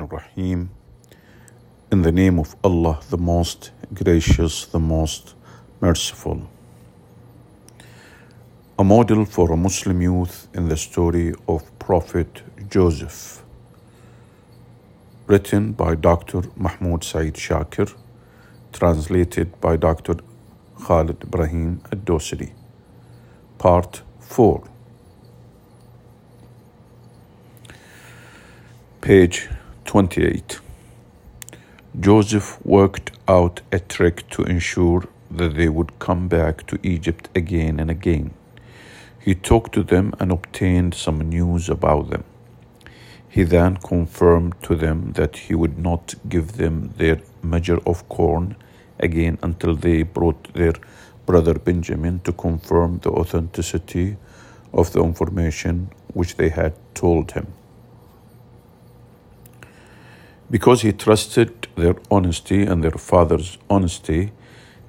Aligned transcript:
Ar-Rahim. 0.00 0.70
In 1.92 2.00
the 2.00 2.10
name 2.10 2.38
of 2.38 2.56
Allah, 2.64 2.98
the 3.10 3.18
most 3.18 3.70
gracious, 3.92 4.64
the 4.64 4.78
most 4.78 5.34
merciful. 5.78 6.48
A 8.78 8.84
model 8.84 9.26
for 9.26 9.52
a 9.52 9.58
Muslim 9.58 10.00
youth 10.00 10.48
in 10.54 10.70
the 10.70 10.76
story 10.78 11.34
of 11.46 11.70
Prophet 11.78 12.42
Joseph. 12.70 13.44
Written 15.26 15.72
by 15.72 15.94
Dr. 15.94 16.44
Mahmoud 16.56 17.04
Said 17.04 17.34
Shakir. 17.34 17.94
Translated 18.72 19.60
by 19.60 19.76
Dr. 19.76 20.16
Khalid 20.86 21.24
Ibrahim 21.24 21.82
Ad-Dosri. 21.92 22.52
Part 23.58 24.00
4. 24.20 24.77
Page 29.00 29.48
28. 29.84 30.58
Joseph 32.00 32.58
worked 32.66 33.12
out 33.28 33.60
a 33.70 33.78
trick 33.78 34.28
to 34.30 34.42
ensure 34.42 35.06
that 35.30 35.54
they 35.54 35.68
would 35.68 35.98
come 36.00 36.26
back 36.26 36.66
to 36.66 36.80
Egypt 36.82 37.28
again 37.34 37.78
and 37.78 37.90
again. 37.90 38.34
He 39.20 39.36
talked 39.36 39.72
to 39.74 39.84
them 39.84 40.14
and 40.18 40.32
obtained 40.32 40.94
some 40.94 41.20
news 41.20 41.68
about 41.68 42.10
them. 42.10 42.24
He 43.28 43.44
then 43.44 43.76
confirmed 43.76 44.56
to 44.64 44.74
them 44.74 45.12
that 45.12 45.36
he 45.36 45.54
would 45.54 45.78
not 45.78 46.16
give 46.28 46.56
them 46.56 46.92
their 46.96 47.20
measure 47.40 47.78
of 47.86 48.08
corn 48.08 48.56
again 48.98 49.38
until 49.42 49.76
they 49.76 50.02
brought 50.02 50.52
their 50.54 50.74
brother 51.24 51.54
Benjamin 51.54 52.18
to 52.24 52.32
confirm 52.32 52.98
the 52.98 53.10
authenticity 53.10 54.16
of 54.74 54.92
the 54.92 55.02
information 55.02 55.90
which 56.14 56.36
they 56.36 56.48
had 56.48 56.74
told 56.94 57.32
him. 57.32 57.46
Because 60.50 60.80
he 60.80 60.92
trusted 60.92 61.68
their 61.76 61.96
honesty 62.10 62.62
and 62.62 62.82
their 62.82 62.98
father's 62.98 63.58
honesty, 63.68 64.32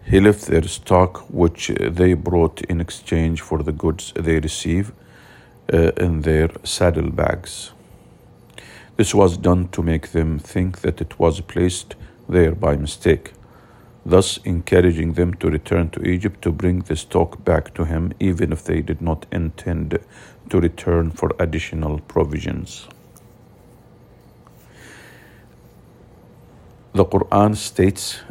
he 0.06 0.22
left 0.22 0.48
their 0.48 0.64
stock 0.64 1.26
which 1.30 1.68
they 1.78 2.14
brought 2.14 2.62
in 2.62 2.80
exchange 2.80 3.42
for 3.42 3.62
the 3.62 3.74
goods 3.74 4.14
they 4.16 4.40
received 4.40 4.94
uh, 5.74 5.92
in 5.98 6.22
their 6.22 6.50
saddlebags. 6.64 7.72
This 8.96 9.14
was 9.14 9.38
done 9.38 9.68
to 9.70 9.84
make 9.84 10.14
them 10.14 10.40
think 10.40 10.80
that 10.80 11.02
it 11.02 11.20
was 11.20 11.42
placed 11.42 11.96
there 12.30 12.56
by 12.56 12.78
mistake, 12.78 13.34
thus 14.06 14.38
encouraging 14.46 15.14
them 15.14 15.34
to 15.36 15.50
return 15.50 15.90
to 15.90 16.02
Egypt 16.04 16.42
to 16.44 16.52
bring 16.52 16.80
the 16.80 16.96
stock 16.96 17.44
back 17.44 17.74
to 17.74 17.84
him, 17.84 18.14
even 18.20 18.54
if 18.54 18.64
they 18.64 18.82
did 18.82 19.02
not 19.02 19.26
intend 19.32 20.00
to 20.50 20.60
return 20.62 21.12
for 21.12 21.36
additional 21.38 22.00
provisions. 22.00 22.88
The 27.00 27.06
Quran 27.06 27.56
states, 27.56 28.24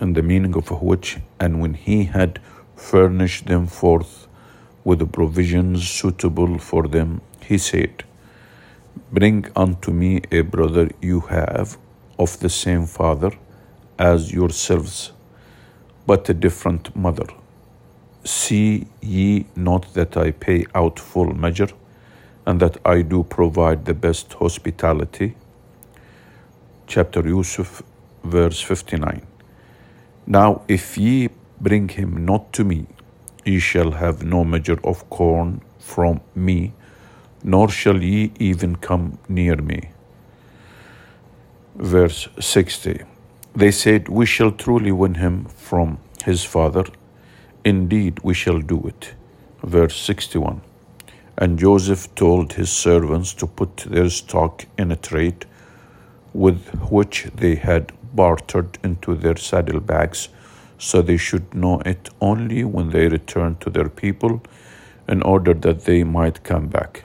in 0.00 0.14
the 0.14 0.22
meaning 0.22 0.54
of 0.56 0.70
which, 0.80 1.18
and 1.38 1.60
when 1.60 1.74
he 1.74 2.04
had 2.04 2.40
furnished 2.74 3.48
them 3.48 3.66
forth 3.66 4.28
with 4.82 5.00
the 5.00 5.06
provisions 5.06 5.86
suitable 5.86 6.56
for 6.56 6.88
them, 6.88 7.20
he 7.44 7.58
said, 7.58 8.04
Bring 9.12 9.44
unto 9.54 9.90
me 9.92 10.22
a 10.32 10.40
brother 10.40 10.88
you 11.02 11.20
have 11.28 11.76
of 12.18 12.40
the 12.40 12.48
same 12.48 12.86
father 12.86 13.32
as 13.98 14.32
yourselves, 14.32 15.12
but 16.06 16.30
a 16.30 16.34
different 16.34 16.96
mother. 16.96 17.26
See 18.24 18.86
ye 19.02 19.48
not 19.54 19.92
that 19.92 20.16
I 20.16 20.30
pay 20.30 20.64
out 20.74 20.98
full 20.98 21.34
measure, 21.34 21.72
and 22.46 22.58
that 22.60 22.78
I 22.86 23.02
do 23.02 23.22
provide 23.22 23.84
the 23.84 23.92
best 23.92 24.32
hospitality? 24.32 25.34
Chapter 26.86 27.26
Yusuf, 27.26 27.82
verse 28.24 28.60
59. 28.60 29.22
Now, 30.26 30.62
if 30.68 30.96
ye 30.96 31.28
bring 31.60 31.88
him 31.88 32.24
not 32.24 32.52
to 32.54 32.64
me, 32.64 32.86
ye 33.44 33.58
shall 33.58 33.92
have 33.92 34.24
no 34.24 34.44
measure 34.44 34.78
of 34.84 35.08
corn 35.10 35.62
from 35.78 36.20
me, 36.34 36.72
nor 37.42 37.68
shall 37.68 38.02
ye 38.02 38.32
even 38.38 38.76
come 38.76 39.18
near 39.28 39.56
me. 39.56 39.90
Verse 41.74 42.28
60. 42.40 43.02
They 43.54 43.70
said, 43.70 44.08
We 44.08 44.26
shall 44.26 44.52
truly 44.52 44.92
win 44.92 45.14
him 45.14 45.44
from 45.46 45.98
his 46.24 46.44
father. 46.44 46.84
Indeed, 47.64 48.20
we 48.22 48.34
shall 48.34 48.60
do 48.60 48.86
it. 48.86 49.14
Verse 49.62 49.96
61. 49.96 50.60
And 51.38 51.58
Joseph 51.58 52.14
told 52.14 52.54
his 52.54 52.70
servants 52.70 53.34
to 53.34 53.46
put 53.46 53.76
their 53.78 54.08
stock 54.08 54.64
in 54.78 54.90
a 54.90 54.96
trade 54.96 55.46
with 56.36 56.60
which 56.90 57.28
they 57.34 57.54
had 57.54 57.92
bartered 58.14 58.78
into 58.84 59.14
their 59.14 59.36
saddlebags, 59.36 60.28
so 60.78 61.00
they 61.00 61.16
should 61.16 61.54
know 61.54 61.80
it 61.86 62.10
only 62.20 62.62
when 62.62 62.90
they 62.90 63.08
returned 63.08 63.60
to 63.60 63.70
their 63.70 63.88
people, 63.88 64.42
in 65.08 65.22
order 65.22 65.54
that 65.54 65.84
they 65.84 66.04
might 66.04 66.42
come 66.44 66.66
back. 66.66 67.04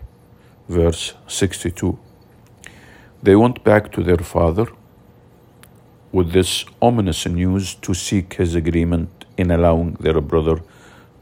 Verse 0.68 1.14
62. 1.28 1.98
They 3.24 3.36
went 3.36 3.64
back 3.64 3.92
to 3.94 4.04
their 4.04 4.18
father 4.18 4.68
with 6.12 6.32
this 6.34 6.66
ominous 6.82 7.26
news 7.26 7.76
to 7.76 7.94
seek 7.94 8.34
his 8.34 8.56
agreement 8.56 9.26
in 9.38 9.52
allowing 9.52 9.94
their 9.94 10.20
brother 10.20 10.62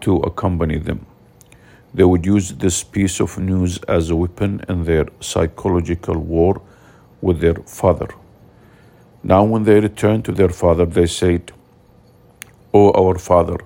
to 0.01 0.15
accompany 0.17 0.77
them. 0.77 1.05
They 1.93 2.05
would 2.05 2.25
use 2.25 2.53
this 2.53 2.83
piece 2.83 3.19
of 3.19 3.37
news 3.37 3.77
as 3.87 4.09
a 4.09 4.15
weapon 4.15 4.63
in 4.69 4.85
their 4.85 5.07
psychological 5.19 6.17
war 6.17 6.61
with 7.21 7.39
their 7.39 7.55
father. 7.65 8.07
Now, 9.23 9.43
when 9.43 9.63
they 9.63 9.79
returned 9.79 10.25
to 10.25 10.31
their 10.31 10.49
father, 10.49 10.85
they 10.85 11.07
said, 11.07 11.51
O 12.73 12.91
our 12.91 13.17
father, 13.17 13.57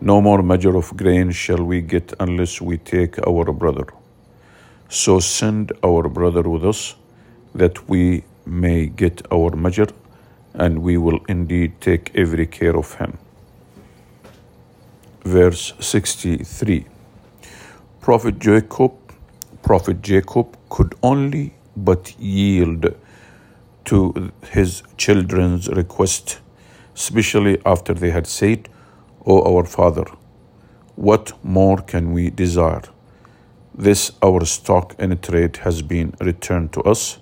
no 0.00 0.20
more 0.20 0.42
measure 0.42 0.76
of 0.76 0.96
grain 0.96 1.30
shall 1.30 1.62
we 1.62 1.80
get 1.80 2.12
unless 2.20 2.60
we 2.60 2.78
take 2.78 3.18
our 3.26 3.52
brother. 3.52 3.86
So 4.88 5.20
send 5.20 5.72
our 5.84 6.08
brother 6.08 6.42
with 6.42 6.64
us, 6.64 6.96
that 7.54 7.88
we 7.88 8.24
may 8.46 8.86
get 8.86 9.22
our 9.32 9.54
measure, 9.56 9.88
and 10.54 10.82
we 10.82 10.96
will 10.96 11.20
indeed 11.28 11.80
take 11.80 12.12
every 12.14 12.46
care 12.46 12.76
of 12.76 12.94
him. 12.94 13.18
Verse 15.24 15.74
63 15.80 16.86
Prophet 18.00 18.38
Jacob, 18.38 18.92
Prophet 19.62 20.00
Jacob 20.02 20.56
could 20.70 20.94
only 21.02 21.52
but 21.76 22.18
yield 22.18 22.94
to 23.84 24.32
his 24.50 24.82
children's 24.96 25.68
request, 25.68 26.40
especially 26.94 27.60
after 27.64 27.94
they 27.94 28.10
had 28.10 28.26
said, 28.26 28.68
O 29.26 29.42
our 29.42 29.64
Father, 29.64 30.04
what 30.96 31.32
more 31.44 31.78
can 31.78 32.12
we 32.12 32.30
desire? 32.30 32.82
This 33.74 34.12
our 34.22 34.44
stock 34.44 34.94
in 34.98 35.16
trade 35.18 35.58
has 35.58 35.82
been 35.82 36.14
returned 36.20 36.72
to 36.74 36.82
us, 36.82 37.18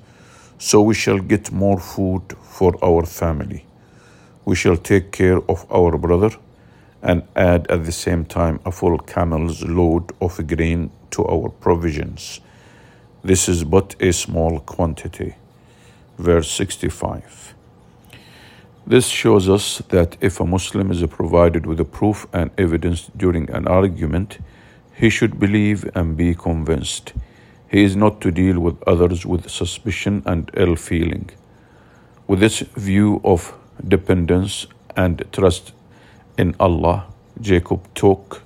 so 0.59 0.81
we 0.81 0.95
shall 0.95 1.19
get 1.19 1.53
more 1.53 1.79
food 1.79 2.23
for 2.43 2.75
our 2.83 3.07
family. 3.07 3.65
We 4.45 4.57
shall 4.57 4.77
take 4.77 5.13
care 5.13 5.39
of 5.49 5.67
our 5.71 5.97
brother 5.99 6.31
and 7.03 7.23
add 7.37 7.71
at 7.71 7.85
the 7.85 7.93
same 7.93 8.25
time 8.25 8.59
a 8.65 8.73
full 8.73 8.99
camel's 8.99 9.63
load 9.63 10.13
of 10.21 10.45
grain 10.47 10.91
to 11.11 11.25
our 11.27 11.49
provisions 11.49 12.41
this 13.29 13.47
is 13.47 13.63
but 13.63 13.95
a 14.01 14.11
small 14.11 14.59
quantity. 14.61 15.35
Verse 16.17 16.51
65. 16.51 17.55
This 18.87 19.07
shows 19.09 19.51
us 19.51 19.83
that 19.91 20.17
if 20.23 20.41
a 20.41 20.47
Muslim 20.47 20.91
is 20.91 21.05
provided 21.05 21.67
with 21.67 21.79
a 21.79 21.85
proof 21.85 22.27
and 22.33 22.51
evidence 22.57 23.11
during 23.15 23.51
an 23.51 23.69
argument, 23.69 24.39
he 24.95 25.11
should 25.11 25.39
believe 25.39 25.85
and 25.95 26.17
be 26.17 26.35
convinced. 26.35 27.13
He 27.71 27.85
is 27.85 27.95
not 27.95 28.23
to 28.23 28.31
deal 28.31 28.59
with 28.61 28.83
others 28.87 29.27
with 29.27 29.51
suspicion 29.51 30.23
and 30.25 30.51
ill 30.55 30.77
feeling. 30.77 31.29
With 32.27 32.41
this 32.41 32.61
view 32.61 33.21
of 33.25 33.53
dependence 33.87 34.67
and 34.97 35.23
trust 35.33 35.73
in 36.39 36.57
Allah, 36.59 37.05
Jacob 37.43 37.95
took 37.95 38.43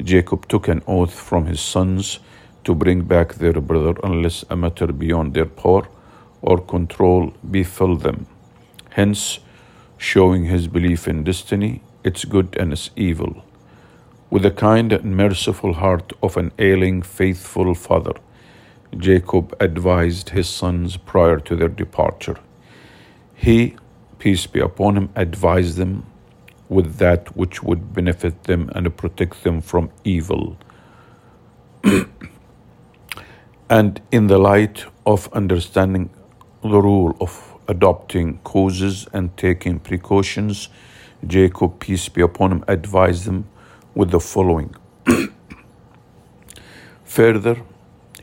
Jacob 0.00 0.48
took 0.48 0.68
an 0.68 0.82
oath 0.86 1.12
from 1.12 1.46
his 1.46 1.60
sons 1.60 2.20
to 2.64 2.74
bring 2.74 3.02
back 3.02 3.34
their 3.34 3.60
brother 3.60 3.94
unless 4.02 4.44
a 4.50 4.56
matter 4.56 4.88
beyond 4.88 5.34
their 5.34 5.46
power 5.46 5.88
or 6.42 6.58
control 6.58 7.32
befell 7.50 7.96
them. 7.96 8.26
Hence, 8.90 9.40
showing 9.98 10.44
his 10.44 10.66
belief 10.68 11.06
in 11.06 11.24
destiny, 11.24 11.82
its 12.04 12.24
good 12.24 12.56
and 12.58 12.72
its 12.72 12.90
evil. 12.96 13.44
With 14.30 14.42
the 14.42 14.50
kind 14.50 14.92
and 14.92 15.16
merciful 15.16 15.74
heart 15.74 16.12
of 16.22 16.36
an 16.36 16.52
ailing, 16.58 17.02
faithful 17.02 17.74
father, 17.74 18.14
Jacob 18.96 19.54
advised 19.60 20.30
his 20.30 20.48
sons 20.48 20.96
prior 20.96 21.38
to 21.40 21.56
their 21.56 21.68
departure. 21.68 22.38
He, 23.34 23.76
peace 24.18 24.46
be 24.46 24.60
upon 24.60 24.96
him, 24.96 25.10
advised 25.16 25.76
them 25.76 26.06
with 26.68 26.96
that 26.98 27.36
which 27.36 27.62
would 27.62 27.92
benefit 27.92 28.44
them 28.44 28.70
and 28.74 28.96
protect 28.96 29.42
them 29.44 29.60
from 29.60 29.90
evil. 30.04 30.56
and 33.70 34.02
in 34.10 34.26
the 34.26 34.36
light 34.36 34.84
of 35.06 35.32
understanding 35.32 36.10
the 36.62 36.82
rule 36.82 37.16
of 37.20 37.56
adopting 37.68 38.38
causes 38.42 39.06
and 39.12 39.34
taking 39.36 39.78
precautions, 39.78 40.68
Jacob, 41.24 41.78
peace 41.78 42.08
be 42.08 42.20
upon 42.20 42.50
him, 42.50 42.64
advised 42.66 43.26
them 43.26 43.48
with 43.94 44.10
the 44.10 44.18
following. 44.18 44.74
Further, 47.04 47.62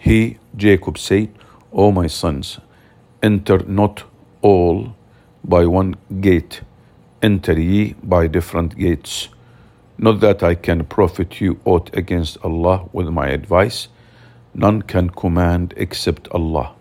he, 0.02 0.38
Jacob, 0.58 0.98
said, 0.98 1.30
O 1.72 1.94
my 1.94 2.08
sons, 2.08 2.60
enter 3.24 3.60
not 3.60 4.04
all 4.42 4.96
by 5.46 5.66
one 5.66 5.96
gate, 6.20 6.60
enter 7.22 7.58
ye 7.58 7.96
by 8.04 8.28
different 8.28 8.78
gates. 8.78 9.30
Not 9.98 10.20
that 10.20 10.44
I 10.44 10.56
can 10.56 10.84
profit 10.84 11.40
you 11.40 11.60
aught 11.64 11.90
against 11.96 12.38
Allah 12.44 12.90
with 12.92 13.08
my 13.08 13.30
advice, 13.30 13.88
none 14.58 14.82
can 14.82 15.10
command 15.12 15.74
except 15.78 16.28
Allah. 16.32 16.74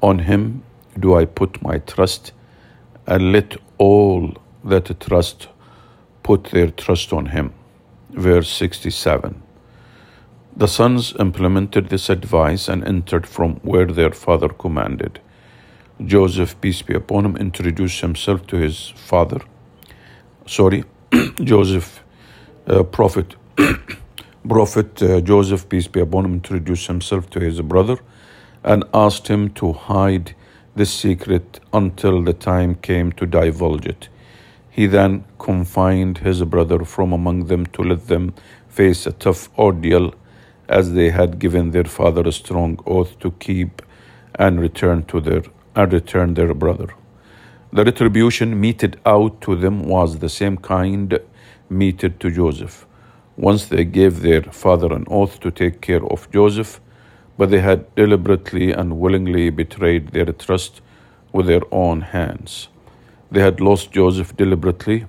On 0.00 0.20
Him 0.20 0.62
do 0.98 1.14
I 1.14 1.26
put 1.26 1.60
my 1.60 1.78
trust, 1.78 2.32
and 3.06 3.32
let 3.32 3.56
all 3.76 4.32
that 4.64 4.98
trust 5.00 5.48
put 6.22 6.44
their 6.44 6.70
trust 6.70 7.12
on 7.12 7.26
Him. 7.26 7.52
Verse 8.10 8.48
67. 8.48 9.42
The 10.56 10.68
sons 10.68 11.14
implemented 11.20 11.90
this 11.90 12.08
advice 12.08 12.66
and 12.66 12.82
entered 12.82 13.26
from 13.26 13.56
where 13.56 13.84
their 13.84 14.12
father 14.12 14.48
commanded. 14.48 15.20
Joseph, 16.02 16.58
peace 16.62 16.80
be 16.80 16.94
upon 16.94 17.26
him, 17.26 17.36
introduced 17.36 18.00
himself 18.00 18.46
to 18.46 18.56
his 18.56 18.88
father. 18.96 19.40
Sorry, 20.46 20.84
Joseph, 21.42 22.02
uh, 22.66 22.84
prophet, 22.84 23.34
prophet 24.48 25.02
uh, 25.02 25.20
Joseph, 25.20 25.68
peace 25.68 25.88
be 25.88 26.00
upon 26.00 26.24
him, 26.24 26.34
introduced 26.34 26.86
himself 26.86 27.28
to 27.30 27.40
his 27.40 27.60
brother 27.60 27.98
and 28.62 28.84
asked 28.94 29.28
him 29.28 29.50
to 29.50 29.72
hide 29.72 30.34
this 30.74 30.92
secret 30.92 31.60
until 31.72 32.22
the 32.22 32.32
time 32.32 32.74
came 32.74 33.12
to 33.12 33.26
divulge 33.26 33.86
it. 33.86 34.08
He 34.70 34.86
then 34.86 35.24
confined 35.38 36.18
his 36.18 36.42
brother 36.44 36.84
from 36.84 37.12
among 37.12 37.46
them 37.46 37.66
to 37.66 37.82
let 37.82 38.08
them 38.08 38.34
face 38.68 39.06
a 39.06 39.12
tough 39.12 39.48
ordeal 39.58 40.14
as 40.68 40.92
they 40.92 41.10
had 41.10 41.38
given 41.38 41.70
their 41.70 41.84
father 41.84 42.22
a 42.26 42.32
strong 42.32 42.78
oath 42.86 43.18
to 43.20 43.30
keep 43.32 43.82
and 44.34 44.60
return 44.60 45.04
to 45.04 45.20
their 45.20 45.42
and 45.74 45.92
return 45.92 46.34
their 46.34 46.52
brother. 46.54 46.88
The 47.72 47.84
retribution 47.84 48.58
meted 48.60 48.98
out 49.04 49.40
to 49.42 49.56
them 49.56 49.84
was 49.84 50.18
the 50.18 50.28
same 50.28 50.56
kind 50.56 51.18
meted 51.68 52.20
to 52.20 52.30
Joseph. 52.30 52.86
Once 53.36 53.66
they 53.66 53.84
gave 53.84 54.20
their 54.20 54.42
father 54.42 54.92
an 54.92 55.04
oath 55.08 55.40
to 55.40 55.50
take 55.50 55.80
care 55.80 56.04
of 56.06 56.30
Joseph, 56.30 56.80
but 57.38 57.50
they 57.50 57.60
had 57.60 57.94
deliberately 57.94 58.72
and 58.72 58.98
willingly 58.98 59.50
betrayed 59.50 60.08
their 60.08 60.32
trust 60.32 60.80
with 61.32 61.46
their 61.46 61.62
own 61.70 62.00
hands. 62.00 62.68
They 63.30 63.40
had 63.40 63.60
lost 63.60 63.92
Joseph 63.92 64.36
deliberately 64.36 65.06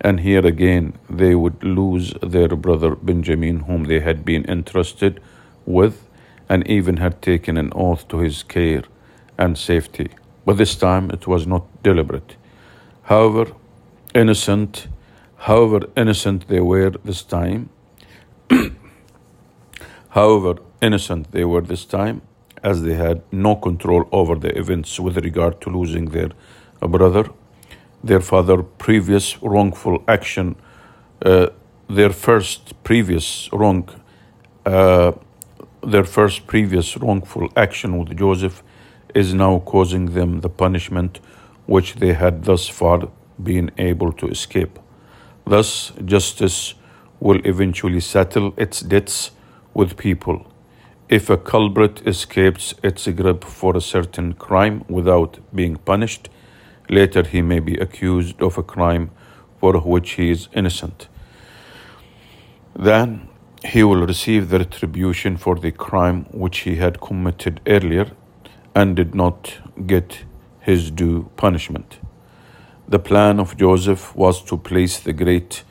and 0.00 0.20
here 0.20 0.44
again 0.46 0.92
they 1.08 1.34
would 1.34 1.62
lose 1.62 2.12
their 2.22 2.48
brother 2.48 2.94
Benjamin, 2.94 3.60
whom 3.60 3.84
they 3.84 4.00
had 4.00 4.24
been 4.24 4.44
entrusted 4.48 5.20
with, 5.64 6.06
and 6.48 6.66
even 6.68 6.98
had 6.98 7.22
taken 7.22 7.56
an 7.56 7.72
oath 7.74 8.06
to 8.08 8.18
his 8.18 8.42
care 8.42 8.84
and 9.38 9.58
safety. 9.58 10.10
But 10.44 10.58
this 10.58 10.76
time 10.76 11.10
it 11.10 11.26
was 11.26 11.46
not 11.46 11.64
deliberate. 11.82 12.36
However 13.04 13.52
innocent, 14.14 14.86
however 15.46 15.80
innocent 15.96 16.48
they 16.48 16.60
were 16.60 16.90
this 17.04 17.22
time, 17.22 17.70
however 20.18 20.54
innocent 20.82 21.30
they 21.32 21.44
were 21.44 21.60
this 21.60 21.84
time, 21.84 22.20
as 22.62 22.82
they 22.82 22.94
had 22.94 23.22
no 23.30 23.54
control 23.54 24.08
over 24.10 24.34
the 24.34 24.52
events 24.58 24.98
with 24.98 25.16
regard 25.18 25.60
to 25.60 25.70
losing 25.70 26.06
their 26.06 26.30
brother 26.80 27.24
their 28.06 28.20
father 28.20 28.62
previous 28.62 29.42
wrongful 29.42 30.02
action, 30.06 30.54
uh, 31.24 31.48
their 31.88 32.10
first 32.10 32.82
previous 32.84 33.48
wrong, 33.52 33.88
uh, 34.64 35.12
their 35.84 36.04
first 36.04 36.46
previous 36.46 36.96
wrongful 36.96 37.48
action 37.56 37.98
with 37.98 38.16
Joseph 38.16 38.62
is 39.14 39.34
now 39.34 39.58
causing 39.60 40.06
them 40.14 40.40
the 40.40 40.48
punishment 40.48 41.20
which 41.66 41.94
they 41.94 42.12
had 42.12 42.44
thus 42.44 42.68
far 42.68 43.08
been 43.42 43.70
able 43.78 44.12
to 44.12 44.28
escape. 44.28 44.78
Thus, 45.46 45.92
justice 46.04 46.74
will 47.20 47.40
eventually 47.44 48.00
settle 48.00 48.52
its 48.56 48.80
debts 48.80 49.30
with 49.74 49.96
people. 49.96 50.46
If 51.08 51.30
a 51.30 51.36
culprit 51.36 52.02
escapes 52.06 52.74
its 52.82 53.06
grip 53.08 53.44
for 53.44 53.76
a 53.76 53.80
certain 53.80 54.34
crime 54.34 54.84
without 54.88 55.38
being 55.54 55.76
punished, 55.76 56.28
Later, 56.88 57.24
he 57.24 57.42
may 57.42 57.58
be 57.58 57.76
accused 57.76 58.40
of 58.40 58.58
a 58.58 58.62
crime 58.62 59.10
for 59.58 59.78
which 59.80 60.12
he 60.12 60.30
is 60.30 60.48
innocent. 60.54 61.08
Then 62.74 63.28
he 63.64 63.82
will 63.82 64.06
receive 64.06 64.50
the 64.50 64.58
retribution 64.60 65.36
for 65.36 65.56
the 65.56 65.72
crime 65.72 66.26
which 66.30 66.58
he 66.58 66.76
had 66.76 67.00
committed 67.00 67.60
earlier 67.66 68.12
and 68.74 68.94
did 68.94 69.14
not 69.14 69.54
get 69.86 70.24
his 70.60 70.90
due 70.90 71.30
punishment. 71.36 71.98
The 72.88 73.00
plan 73.00 73.40
of 73.40 73.56
Joseph 73.56 74.14
was 74.14 74.42
to 74.44 74.56
place 74.56 75.00
the 75.00 75.12
great, 75.12 75.64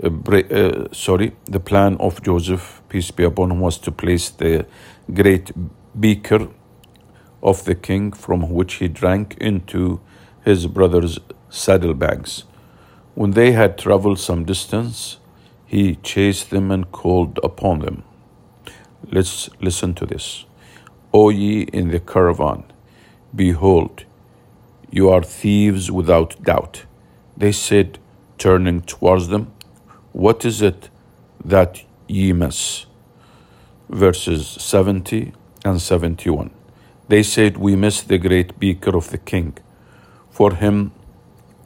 uh, 0.00 0.08
uh, 0.08 0.88
sorry, 0.92 1.32
the 1.46 1.58
plan 1.58 1.96
of 1.98 2.22
Joseph, 2.22 2.82
peace 2.88 3.10
be 3.10 3.24
upon 3.24 3.50
him, 3.50 3.60
was 3.60 3.78
to 3.78 3.90
place 3.90 4.30
the 4.30 4.66
great 5.12 5.50
beaker 5.98 6.48
of 7.42 7.64
the 7.64 7.74
king 7.74 8.12
from 8.12 8.48
which 8.50 8.74
he 8.74 8.86
drank 8.86 9.36
into 9.40 10.00
his 10.44 10.68
brother's 10.68 11.18
saddlebags. 11.50 12.44
When 13.14 13.32
they 13.32 13.52
had 13.52 13.76
traveled 13.76 14.20
some 14.20 14.44
distance, 14.44 15.18
he 15.66 15.96
chased 15.96 16.50
them 16.50 16.70
and 16.70 16.92
called 16.92 17.40
upon 17.42 17.80
them. 17.80 18.04
Let's 19.10 19.50
listen 19.60 19.94
to 19.94 20.06
this. 20.06 20.44
O 21.12 21.30
ye 21.30 21.62
in 21.62 21.90
the 21.90 21.98
caravan, 21.98 22.64
behold, 23.34 24.04
you 24.92 25.08
are 25.08 25.22
thieves 25.22 25.90
without 25.90 26.40
doubt. 26.42 26.84
They 27.36 27.50
said, 27.50 27.98
turning 28.36 28.82
towards 28.82 29.28
them, 29.28 29.52
What 30.12 30.44
is 30.44 30.60
it 30.60 30.90
that 31.44 31.82
ye 32.06 32.32
miss? 32.32 32.86
Verses 33.88 34.46
70 34.46 35.32
and 35.64 35.80
71. 35.80 36.50
They 37.08 37.22
said, 37.22 37.56
We 37.56 37.74
miss 37.74 38.02
the 38.02 38.18
great 38.18 38.58
beaker 38.58 38.96
of 38.96 39.10
the 39.10 39.18
king 39.18 39.56
for 40.30 40.54
him 40.54 40.92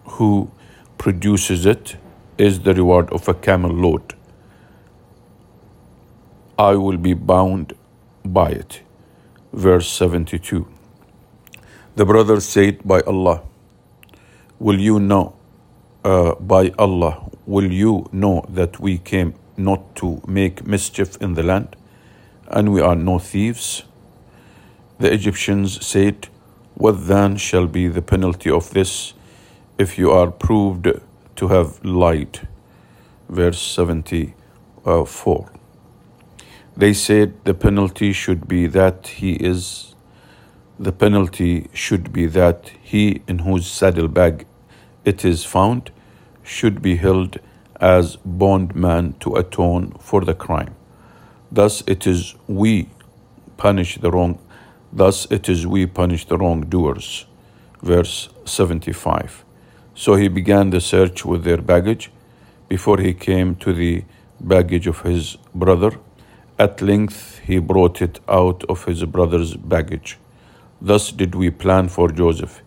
who 0.04 0.50
produces 0.98 1.66
it 1.66 1.96
is 2.38 2.60
the 2.60 2.74
reward 2.74 3.10
of 3.10 3.28
a 3.28 3.34
camel 3.34 3.72
load. 3.72 4.14
I 6.58 6.74
will 6.74 6.96
be 6.96 7.14
bound 7.14 7.74
by 8.24 8.50
it. 8.50 8.82
Verse 9.52 9.88
72. 9.90 10.66
The 11.96 12.04
brother 12.04 12.40
said, 12.40 12.80
By 12.84 13.00
Allah, 13.00 13.42
will 14.58 14.78
you 14.78 15.00
know, 15.00 15.34
uh, 16.04 16.34
by 16.36 16.70
Allah, 16.78 17.28
will 17.46 17.72
you 17.72 18.08
know 18.12 18.44
that 18.48 18.78
we 18.78 18.98
came 18.98 19.34
not 19.56 19.96
to 19.96 20.22
make 20.26 20.66
mischief 20.66 21.16
in 21.20 21.34
the 21.34 21.42
land, 21.42 21.74
and 22.48 22.72
we 22.72 22.80
are 22.80 22.94
no 22.94 23.18
thieves? 23.18 23.82
The 24.98 25.12
Egyptians 25.12 25.84
said, 25.84 26.28
what 26.76 27.06
then 27.06 27.38
shall 27.38 27.66
be 27.66 27.88
the 27.88 28.02
penalty 28.02 28.50
of 28.50 28.70
this 28.72 29.14
if 29.78 29.98
you 29.98 30.10
are 30.10 30.30
proved 30.30 30.88
to 31.36 31.48
have 31.48 31.82
lied? 31.82 32.46
Verse 33.30 33.58
74. 33.58 35.50
They 36.76 36.92
said 36.92 37.32
the 37.44 37.54
penalty 37.54 38.12
should 38.12 38.46
be 38.46 38.66
that 38.66 39.08
he 39.08 39.32
is, 39.36 39.94
the 40.78 40.92
penalty 40.92 41.68
should 41.72 42.12
be 42.12 42.26
that 42.26 42.70
he 42.82 43.22
in 43.26 43.40
whose 43.40 43.66
saddlebag 43.66 44.46
it 45.04 45.24
is 45.24 45.44
found 45.44 45.90
should 46.42 46.82
be 46.82 46.96
held 46.96 47.38
as 47.80 48.16
bondman 48.16 49.14
to 49.20 49.36
atone 49.36 49.92
for 49.98 50.20
the 50.22 50.34
crime. 50.34 50.74
Thus 51.50 51.82
it 51.86 52.06
is 52.06 52.34
we 52.46 52.88
punish 53.56 53.98
the 53.98 54.10
wrong 54.10 54.38
Thus 54.92 55.26
it 55.30 55.48
is 55.48 55.66
we 55.66 55.84
punish 55.86 56.26
the 56.26 56.38
wrongdoers. 56.38 57.26
Verse 57.82 58.30
75. 58.44 59.44
So 59.94 60.14
he 60.14 60.28
began 60.28 60.70
the 60.70 60.80
search 60.80 61.24
with 61.24 61.44
their 61.44 61.58
baggage 61.58 62.10
before 62.68 62.98
he 62.98 63.12
came 63.12 63.56
to 63.56 63.74
the 63.74 64.04
baggage 64.40 64.86
of 64.86 65.02
his 65.02 65.36
brother. 65.54 65.90
At 66.58 66.80
length 66.80 67.40
he 67.40 67.58
brought 67.58 68.00
it 68.00 68.20
out 68.28 68.64
of 68.70 68.84
his 68.84 69.04
brother's 69.04 69.54
baggage. 69.54 70.18
Thus 70.80 71.10
did 71.10 71.34
we 71.34 71.50
plan 71.50 71.88
for 71.88 72.10
Joseph. 72.10 72.62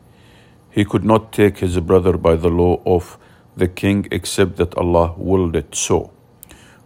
He 0.71 0.85
could 0.85 1.03
not 1.03 1.31
take 1.31 1.59
his 1.59 1.79
brother 1.79 2.17
by 2.17 2.35
the 2.35 2.49
law 2.49 2.81
of 2.85 3.17
the 3.55 3.67
king 3.67 4.07
except 4.11 4.57
that 4.57 4.75
Allah 4.75 5.13
willed 5.17 5.55
it 5.55 5.75
so. 5.75 6.11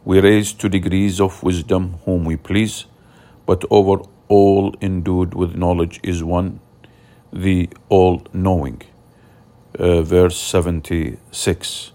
We 0.05 0.19
raise 0.19 0.53
to 0.53 0.67
degrees 0.67 1.21
of 1.21 1.41
wisdom 1.43 1.99
whom 2.05 2.25
we 2.25 2.35
please, 2.35 2.85
but 3.45 3.63
over 3.69 4.03
all 4.27 4.75
endued 4.81 5.33
with 5.33 5.55
knowledge 5.55 5.99
is 6.03 6.23
one, 6.23 6.59
the 7.31 7.69
all 7.89 8.21
knowing. 8.33 8.81
Uh, 9.79 10.01
verse 10.01 10.37
76. 10.37 11.91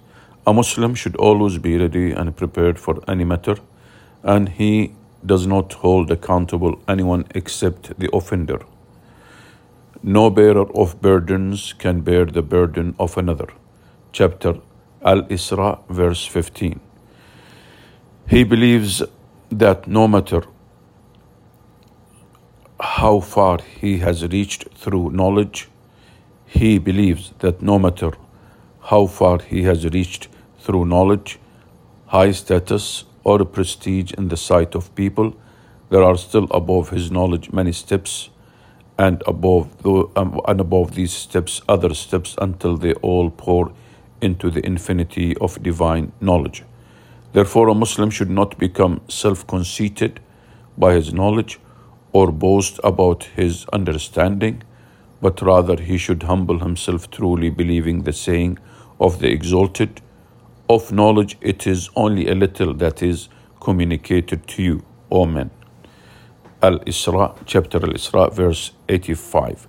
A 0.46 0.52
Muslim 0.54 0.94
should 0.94 1.16
always 1.16 1.58
be 1.58 1.76
ready 1.76 2.12
and 2.12 2.34
prepared 2.34 2.78
for 2.78 3.02
any 3.06 3.24
matter, 3.24 3.56
and 4.22 4.48
he 4.48 4.94
does 5.24 5.46
not 5.46 5.74
hold 5.74 6.10
accountable 6.10 6.80
anyone 6.88 7.26
except 7.34 7.98
the 7.98 8.08
offender. 8.14 8.60
No 10.02 10.30
bearer 10.30 10.70
of 10.76 11.00
burdens 11.02 11.72
can 11.72 12.02
bear 12.02 12.24
the 12.24 12.42
burden 12.42 12.94
of 13.00 13.18
another. 13.18 13.48
Chapter 14.12 14.60
Al 15.02 15.22
Isra, 15.24 15.80
verse 15.88 16.24
15. 16.24 16.78
He 18.28 18.44
believes 18.44 19.02
that 19.50 19.88
no 19.88 20.06
matter 20.06 20.42
how 22.80 23.18
far 23.18 23.58
he 23.80 23.98
has 23.98 24.24
reached 24.24 24.68
through 24.76 25.10
knowledge, 25.10 25.68
he 26.46 26.78
believes 26.78 27.32
that 27.40 27.60
no 27.60 27.78
matter 27.78 28.12
how 28.82 29.06
far 29.06 29.40
he 29.40 29.64
has 29.64 29.84
reached 29.84 30.28
through 30.60 30.84
knowledge, 30.86 31.40
high 32.06 32.30
status, 32.30 33.04
or 33.24 33.44
prestige 33.44 34.12
in 34.12 34.28
the 34.28 34.36
sight 34.36 34.76
of 34.76 34.94
people, 34.94 35.34
there 35.90 36.04
are 36.04 36.16
still 36.16 36.46
above 36.52 36.90
his 36.90 37.10
knowledge 37.10 37.52
many 37.52 37.72
steps, 37.72 38.30
and 38.98 39.22
above 39.26 39.82
the, 39.82 40.08
um, 40.16 40.40
and 40.48 40.60
above 40.60 40.94
these 40.94 41.12
steps 41.12 41.62
other 41.68 41.94
steps 41.94 42.36
until 42.40 42.76
they 42.76 42.94
all 42.94 43.30
pour 43.30 43.72
into 44.20 44.50
the 44.50 44.64
infinity 44.66 45.36
of 45.38 45.62
divine 45.62 46.12
knowledge. 46.20 46.64
Therefore, 47.32 47.68
a 47.68 47.74
Muslim 47.74 48.10
should 48.10 48.30
not 48.30 48.58
become 48.58 49.00
self 49.08 49.46
conceited 49.46 50.20
by 50.78 50.94
his 50.94 51.12
knowledge 51.12 51.60
or 52.12 52.32
boast 52.32 52.80
about 52.84 53.24
his 53.36 53.66
understanding, 53.72 54.62
but 55.22 55.42
rather 55.42 55.80
he 55.80 55.98
should 55.98 56.24
humble 56.24 56.60
himself, 56.60 57.10
truly 57.10 57.50
believing 57.50 58.02
the 58.04 58.12
saying 58.12 58.58
of 59.00 59.20
the 59.20 59.30
exalted 59.30 60.00
Of 60.68 60.92
knowledge, 60.92 61.38
it 61.40 61.66
is 61.66 61.90
only 61.96 62.28
a 62.28 62.34
little 62.34 62.74
that 62.74 63.02
is 63.02 63.28
communicated 63.60 64.46
to 64.48 64.62
you, 64.62 64.82
O 65.10 65.26
men. 65.26 65.50
Al 66.60 66.80
Isra, 66.80 67.36
chapter 67.46 67.78
Al 67.78 67.92
Isra, 67.92 68.32
verse 68.32 68.72
85. 68.88 69.68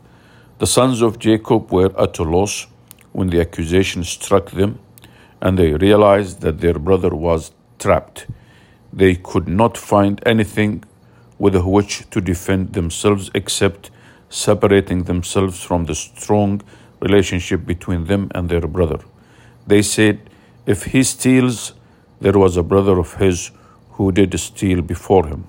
The 0.58 0.66
sons 0.66 1.02
of 1.04 1.20
Jacob 1.20 1.72
were 1.72 1.92
at 2.02 2.18
a 2.18 2.24
loss 2.24 2.66
when 3.12 3.30
the 3.30 3.40
accusation 3.40 4.04
struck 4.04 4.50
them, 4.50 4.80
and 5.40 5.60
they 5.60 5.74
realized 5.74 6.42
that 6.42 6.62
their 6.62 6.80
brother 6.80 7.14
was 7.14 7.52
trapped. 7.78 8.26
They 8.92 9.14
could 9.14 9.48
not 9.48 9.78
find 9.78 10.20
anything 10.26 10.84
with 11.38 11.56
which 11.64 12.10
to 12.10 12.22
defend 12.22 12.74
themselves 12.74 13.30
except 13.36 13.92
separating 14.30 15.04
themselves 15.04 15.62
from 15.62 15.86
the 15.86 15.94
strong 15.94 16.60
relationship 17.02 17.68
between 17.68 18.06
them 18.06 18.32
and 18.34 18.50
their 18.50 18.68
brother. 18.68 19.00
They 19.68 19.84
said, 19.84 20.28
If 20.66 20.86
he 20.86 21.04
steals, 21.04 21.74
there 22.20 22.40
was 22.40 22.58
a 22.58 22.64
brother 22.64 22.98
of 22.98 23.14
his 23.14 23.52
who 23.92 24.12
did 24.12 24.38
steal 24.40 24.82
before 24.82 25.28
him. 25.28 25.46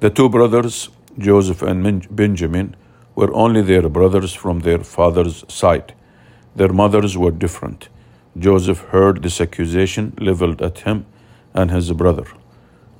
The 0.00 0.10
two 0.10 0.28
brothers, 0.28 0.90
Joseph 1.18 1.62
and 1.62 2.06
Benjamin, 2.14 2.76
were 3.14 3.32
only 3.32 3.62
their 3.62 3.88
brothers 3.88 4.34
from 4.34 4.60
their 4.60 4.80
father's 4.80 5.44
side. 5.48 5.94
Their 6.56 6.72
mothers 6.72 7.16
were 7.16 7.30
different. 7.30 7.88
Joseph 8.36 8.80
heard 8.90 9.22
this 9.22 9.40
accusation 9.40 10.14
leveled 10.18 10.60
at 10.60 10.80
him 10.80 11.06
and 11.54 11.70
his 11.70 11.92
brother. 11.92 12.26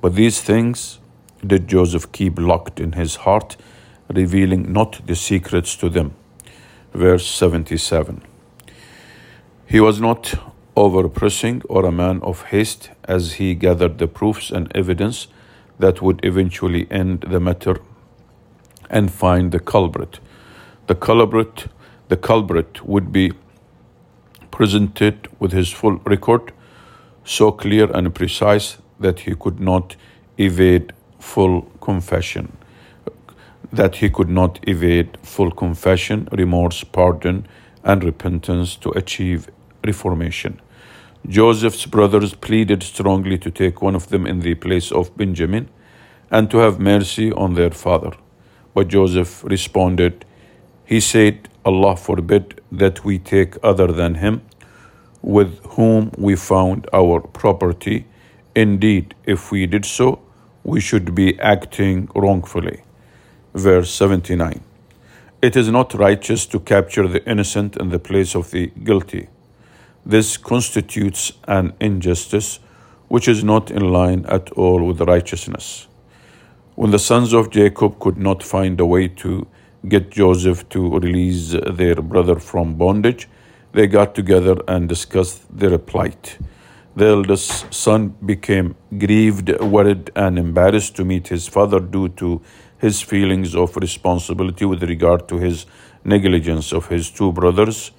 But 0.00 0.14
these 0.14 0.40
things 0.40 1.00
did 1.44 1.68
Joseph 1.68 2.12
keep 2.12 2.38
locked 2.38 2.78
in 2.78 2.92
his 2.92 3.16
heart, 3.16 3.56
revealing 4.08 4.72
not 4.72 5.06
the 5.06 5.16
secrets 5.16 5.76
to 5.76 5.88
them. 5.88 6.14
Verse 6.92 7.26
77. 7.26 8.22
He 9.66 9.80
was 9.80 10.00
not 10.00 10.34
over 10.76 11.08
pressing 11.08 11.62
or 11.68 11.84
a 11.84 11.92
man 11.92 12.20
of 12.22 12.42
haste 12.44 12.90
as 13.04 13.34
he 13.34 13.54
gathered 13.54 13.98
the 13.98 14.06
proofs 14.06 14.50
and 14.50 14.70
evidence 14.76 15.26
that 15.78 16.00
would 16.00 16.24
eventually 16.24 16.86
end 16.90 17.24
the 17.28 17.40
matter 17.40 17.76
and 18.90 19.12
find 19.12 19.52
the 19.52 19.60
culprit. 19.60 20.20
The 20.86 20.94
culprit, 20.94 21.66
the 22.08 22.16
culprit 22.16 22.84
would 22.84 23.12
be 23.12 23.32
presented 24.50 25.28
with 25.40 25.52
his 25.52 25.72
full 25.72 25.96
record, 26.04 26.52
so 27.24 27.50
clear 27.50 27.90
and 27.90 28.14
precise 28.14 28.78
that 29.00 29.20
he 29.20 29.34
could 29.34 29.58
not 29.58 29.96
evade 30.38 30.92
full 31.18 31.62
confession. 31.80 32.56
That 33.72 33.96
he 33.96 34.10
could 34.10 34.28
not 34.28 34.60
evade 34.68 35.18
full 35.22 35.50
confession, 35.50 36.28
remorse, 36.30 36.84
pardon, 36.84 37.46
and 37.82 38.04
repentance 38.04 38.76
to 38.76 38.90
achieve 38.90 39.48
reformation. 39.84 40.60
Joseph's 41.26 41.86
brothers 41.86 42.34
pleaded 42.34 42.82
strongly 42.82 43.38
to 43.38 43.50
take 43.50 43.80
one 43.80 43.94
of 43.94 44.08
them 44.08 44.26
in 44.26 44.40
the 44.40 44.54
place 44.54 44.92
of 44.92 45.16
Benjamin 45.16 45.70
and 46.30 46.50
to 46.50 46.58
have 46.58 46.78
mercy 46.78 47.32
on 47.32 47.54
their 47.54 47.70
father. 47.70 48.12
But 48.74 48.88
Joseph 48.88 49.42
responded, 49.42 50.26
He 50.84 51.00
said, 51.00 51.48
Allah 51.64 51.96
forbid 51.96 52.60
that 52.70 53.06
we 53.06 53.18
take 53.18 53.56
other 53.62 53.86
than 53.86 54.16
him, 54.16 54.42
with 55.22 55.64
whom 55.76 56.12
we 56.18 56.36
found 56.36 56.86
our 56.92 57.20
property. 57.20 58.04
Indeed, 58.54 59.14
if 59.24 59.50
we 59.50 59.64
did 59.64 59.86
so, 59.86 60.20
we 60.62 60.78
should 60.78 61.14
be 61.14 61.40
acting 61.40 62.10
wrongfully. 62.14 62.82
Verse 63.54 63.90
79 63.90 64.60
It 65.40 65.56
is 65.56 65.70
not 65.70 65.94
righteous 65.94 66.44
to 66.46 66.60
capture 66.60 67.08
the 67.08 67.24
innocent 67.26 67.78
in 67.78 67.88
the 67.88 67.98
place 67.98 68.34
of 68.34 68.50
the 68.50 68.66
guilty. 68.66 69.28
This 70.06 70.36
constitutes 70.36 71.32
an 71.48 71.72
injustice 71.80 72.60
which 73.08 73.26
is 73.28 73.42
not 73.42 73.70
in 73.70 73.92
line 73.92 74.26
at 74.28 74.50
all 74.52 74.84
with 74.84 75.00
righteousness. 75.00 75.86
When 76.74 76.90
the 76.90 76.98
sons 76.98 77.32
of 77.32 77.50
Jacob 77.50 77.98
could 78.00 78.18
not 78.18 78.42
find 78.42 78.78
a 78.80 78.86
way 78.86 79.08
to 79.08 79.46
get 79.88 80.10
Joseph 80.10 80.68
to 80.70 80.98
release 80.98 81.52
their 81.52 81.94
brother 81.96 82.38
from 82.38 82.74
bondage, 82.74 83.28
they 83.72 83.86
got 83.86 84.14
together 84.14 84.56
and 84.68 84.88
discussed 84.88 85.42
their 85.56 85.78
plight. 85.78 86.38
The 86.96 87.06
eldest 87.06 87.72
son 87.72 88.14
became 88.24 88.76
grieved, 88.98 89.50
worried, 89.60 90.10
and 90.14 90.38
embarrassed 90.38 90.96
to 90.96 91.04
meet 91.04 91.28
his 91.28 91.48
father 91.48 91.80
due 91.80 92.08
to 92.20 92.40
his 92.78 93.00
feelings 93.00 93.54
of 93.54 93.76
responsibility 93.76 94.64
with 94.64 94.82
regard 94.82 95.28
to 95.28 95.38
his 95.38 95.66
negligence 96.04 96.72
of 96.72 96.88
his 96.88 97.10
two 97.10 97.32
brothers, 97.32 97.90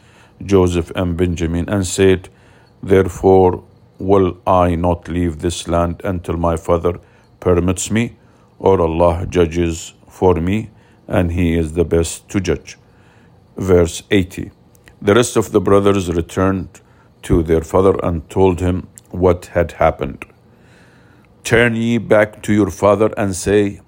Joseph 0.44 0.92
and 0.96 1.18
Benjamin, 1.18 1.70
and 1.70 1.86
said, 1.86 2.30
Therefore, 2.82 3.64
will 4.00 4.38
I 4.46 4.76
not 4.76 5.08
leave 5.08 5.40
this 5.40 5.68
land 5.68 6.02
until 6.04 6.38
my 6.38 6.56
father 6.58 7.00
permits 7.40 7.90
me, 7.92 8.18
or 8.60 8.82
Allah 8.82 9.26
judges 9.28 9.94
for 10.10 10.36
me, 10.36 10.70
and 11.08 11.32
He 11.32 11.58
is 11.58 11.74
the 11.74 11.86
best 11.86 12.30
to 12.30 12.40
judge. 12.40 12.78
Verse 13.58 14.04
80 14.12 14.52
The 15.02 15.16
rest 15.16 15.38
of 15.38 15.52
the 15.52 15.62
brothers 15.62 16.10
returned 16.12 16.82
to 17.24 17.42
their 17.42 17.62
father 17.62 17.96
and 18.04 18.30
told 18.30 18.60
him 18.60 18.88
what 19.10 19.48
had 19.58 19.74
happened. 19.74 20.26
Turn 21.44 21.76
ye 21.76 21.98
back 21.98 22.42
to 22.44 22.54
your 22.54 22.70
father 22.70 23.12
and 23.18 23.36
say, 23.36 23.82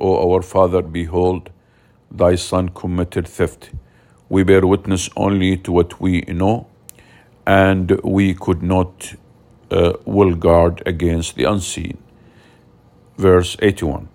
O 0.00 0.32
our 0.32 0.42
father, 0.42 0.82
behold, 0.82 1.50
thy 2.10 2.34
son 2.36 2.68
committed 2.68 3.26
theft. 3.26 3.70
We 4.28 4.42
bear 4.44 4.66
witness 4.66 5.08
only 5.16 5.56
to 5.58 5.72
what 5.72 6.00
we 6.00 6.20
know, 6.22 6.66
and 7.46 8.00
we 8.02 8.34
could 8.34 8.62
not 8.62 9.14
uh, 9.70 9.94
will 10.04 10.34
guard 10.34 10.82
against 10.86 11.36
the 11.36 11.44
unseen. 11.44 11.98
Verse 13.16 13.56
81 13.60 14.08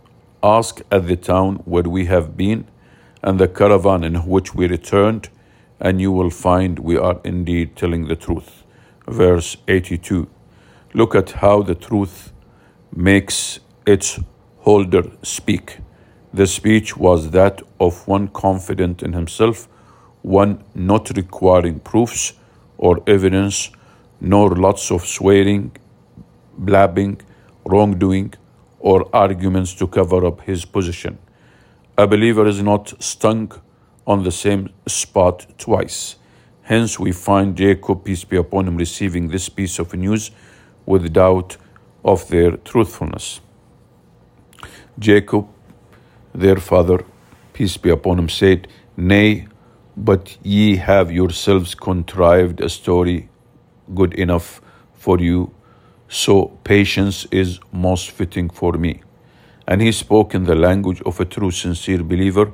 Ask 0.43 0.82
at 0.91 1.08
the 1.08 1.15
town 1.15 1.55
where 1.65 1.84
we 1.84 2.05
have 2.05 2.38
been, 2.38 2.67
and 3.22 3.39
the 3.39 3.48
caravan 3.48 4.03
in 4.03 4.15
which 4.27 4.53
we 4.53 4.67
returned, 4.67 5.29
and 5.79 6.00
you 6.00 6.12
will 6.12 6.29
find 6.29 6.79
we 6.79 6.98
are 6.98 7.20
indeed 7.24 7.75
telling 7.75 8.08
the 8.08 8.15
truth. 8.15 8.63
Verse 9.08 9.58
82 9.67 10.27
Look 10.93 11.15
at 11.15 11.32
how 11.32 11.63
the 11.63 11.75
truth 11.75 12.32
makes 12.96 13.60
its 13.88 14.20
holder 14.60 15.03
speak. 15.24 15.79
The 16.34 16.48
speech 16.48 16.96
was 16.98 17.32
that 17.32 17.62
of 17.79 18.08
one 18.08 18.27
confident 18.27 19.01
in 19.01 19.13
himself, 19.13 19.67
one 20.24 20.63
not 20.74 21.12
requiring 21.15 21.80
proofs 21.80 22.34
or 22.77 23.01
evidence, 23.06 23.70
nor 24.20 24.56
lots 24.56 24.92
of 24.92 25.06
swearing, 25.06 25.72
blabbing, 26.58 27.22
wrongdoing, 27.65 28.34
or 28.80 29.08
arguments 29.13 29.75
to 29.75 29.88
cover 29.88 30.25
up 30.25 30.42
his 30.42 30.65
position. 30.65 31.18
A 31.98 32.08
believer 32.08 32.48
is 32.48 32.62
not 32.62 32.94
stung 33.01 33.51
on 34.08 34.24
the 34.24 34.32
same 34.32 34.70
spot 34.88 35.46
twice. 35.58 36.15
Hence, 36.63 37.00
we 37.00 37.12
find 37.12 37.56
Jacob, 37.56 38.03
peace 38.03 38.24
be 38.24 38.38
upon 38.38 38.68
him, 38.68 38.77
receiving 38.77 39.27
this 39.27 39.50
piece 39.50 39.80
of 39.80 39.94
news 39.94 40.32
with 40.86 41.13
doubt 41.13 41.58
of 42.03 42.27
their 42.30 42.58
truthfulness. 42.58 43.42
Jacob 44.98 45.48
Their 46.34 46.58
father, 46.58 47.06
peace 47.53 47.77
be 47.77 47.89
upon 47.89 48.20
him, 48.20 48.30
said, 48.30 48.68
Nay, 48.98 49.48
but 49.96 50.38
ye 50.44 50.78
have 50.78 51.12
yourselves 51.12 51.76
contrived 51.76 52.62
a 52.62 52.70
story 52.70 53.30
good 53.94 54.14
enough 54.14 54.62
for 54.94 55.20
you, 55.20 55.54
so 56.08 56.46
patience 56.64 57.28
is 57.32 57.60
most 57.72 58.12
fitting 58.12 58.50
for 58.50 58.74
me. 58.74 59.02
And 59.68 59.82
he 59.82 59.92
spoke 59.92 60.34
in 60.34 60.44
the 60.46 60.56
language 60.56 61.02
of 61.06 61.20
a 61.20 61.26
true, 61.26 61.52
sincere 61.52 62.04
believer 62.04 62.52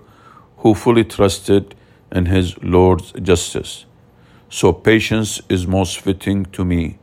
who 0.57 0.73
fully 0.73 1.03
trusted 1.03 1.75
in 2.11 2.25
his 2.25 2.57
Lord's 2.61 3.11
justice. 3.13 3.85
So 4.49 4.73
patience 4.73 5.41
is 5.49 5.67
most 5.67 5.99
fitting 5.99 6.45
to 6.45 6.65
me. 6.65 6.99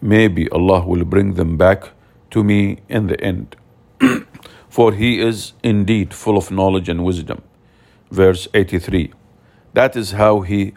Maybe 0.00 0.48
Allah 0.50 0.86
will 0.86 1.04
bring 1.04 1.34
them 1.34 1.56
back 1.56 1.90
to 2.30 2.42
me 2.42 2.78
in 2.88 3.06
the 3.06 3.20
end. 3.20 3.56
For 4.68 4.92
he 4.92 5.20
is 5.20 5.52
indeed 5.62 6.12
full 6.12 6.36
of 6.36 6.50
knowledge 6.50 6.88
and 6.88 7.04
wisdom. 7.04 7.42
Verse 8.10 8.48
83. 8.52 9.12
That 9.76 9.94
is 9.94 10.12
how 10.12 10.40
he 10.40 10.72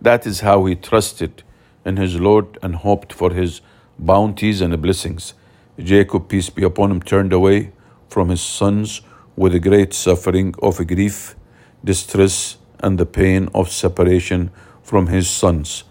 that 0.00 0.26
is 0.28 0.40
how 0.40 0.64
he 0.66 0.76
trusted 0.76 1.42
in 1.84 1.96
his 1.96 2.20
Lord 2.20 2.56
and 2.62 2.76
hoped 2.76 3.12
for 3.12 3.32
his 3.32 3.60
bounties 3.98 4.60
and 4.60 4.80
blessings. 4.80 5.34
Jacob, 5.76 6.28
peace 6.28 6.48
be 6.48 6.62
upon 6.62 6.92
him, 6.92 7.02
turned 7.02 7.32
away 7.32 7.72
from 8.08 8.28
his 8.28 8.40
sons 8.40 9.00
with 9.34 9.56
a 9.56 9.58
great 9.58 9.92
suffering 9.92 10.54
of 10.62 10.86
grief, 10.86 11.34
distress, 11.84 12.58
and 12.78 12.96
the 12.96 13.06
pain 13.06 13.48
of 13.56 13.72
separation 13.72 14.52
from 14.84 15.08
his 15.08 15.28
sons. 15.28 15.82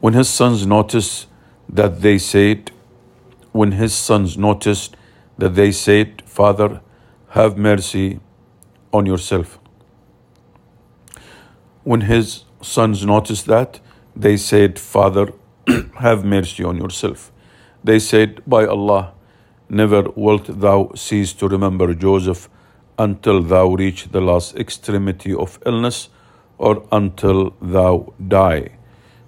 When 0.00 0.14
his 0.14 0.28
sons 0.28 0.66
noticed 0.66 1.28
that 1.68 2.00
they 2.00 2.18
said, 2.18 2.72
when 3.52 3.70
his 3.70 3.94
sons 3.94 4.36
noticed 4.36 4.96
that 5.38 5.54
they 5.54 5.70
said, 5.70 6.22
Father, 6.26 6.80
have 7.28 7.56
mercy 7.56 8.18
on 8.92 9.06
yourself. 9.06 9.60
When 11.86 12.00
his 12.00 12.42
sons 12.62 13.06
noticed 13.06 13.46
that, 13.46 13.78
they 14.16 14.36
said, 14.38 14.76
Father, 14.76 15.32
have 16.00 16.24
mercy 16.24 16.64
on 16.64 16.78
yourself. 16.78 17.30
They 17.84 18.00
said, 18.00 18.42
By 18.44 18.66
Allah, 18.66 19.12
never 19.68 20.02
wilt 20.16 20.46
thou 20.60 20.90
cease 20.96 21.32
to 21.34 21.46
remember 21.46 21.94
Joseph 21.94 22.48
until 22.98 23.40
thou 23.40 23.68
reach 23.68 24.10
the 24.10 24.20
last 24.20 24.56
extremity 24.56 25.32
of 25.32 25.60
illness 25.64 26.08
or 26.58 26.82
until 26.90 27.54
thou 27.62 28.12
die. 28.26 28.70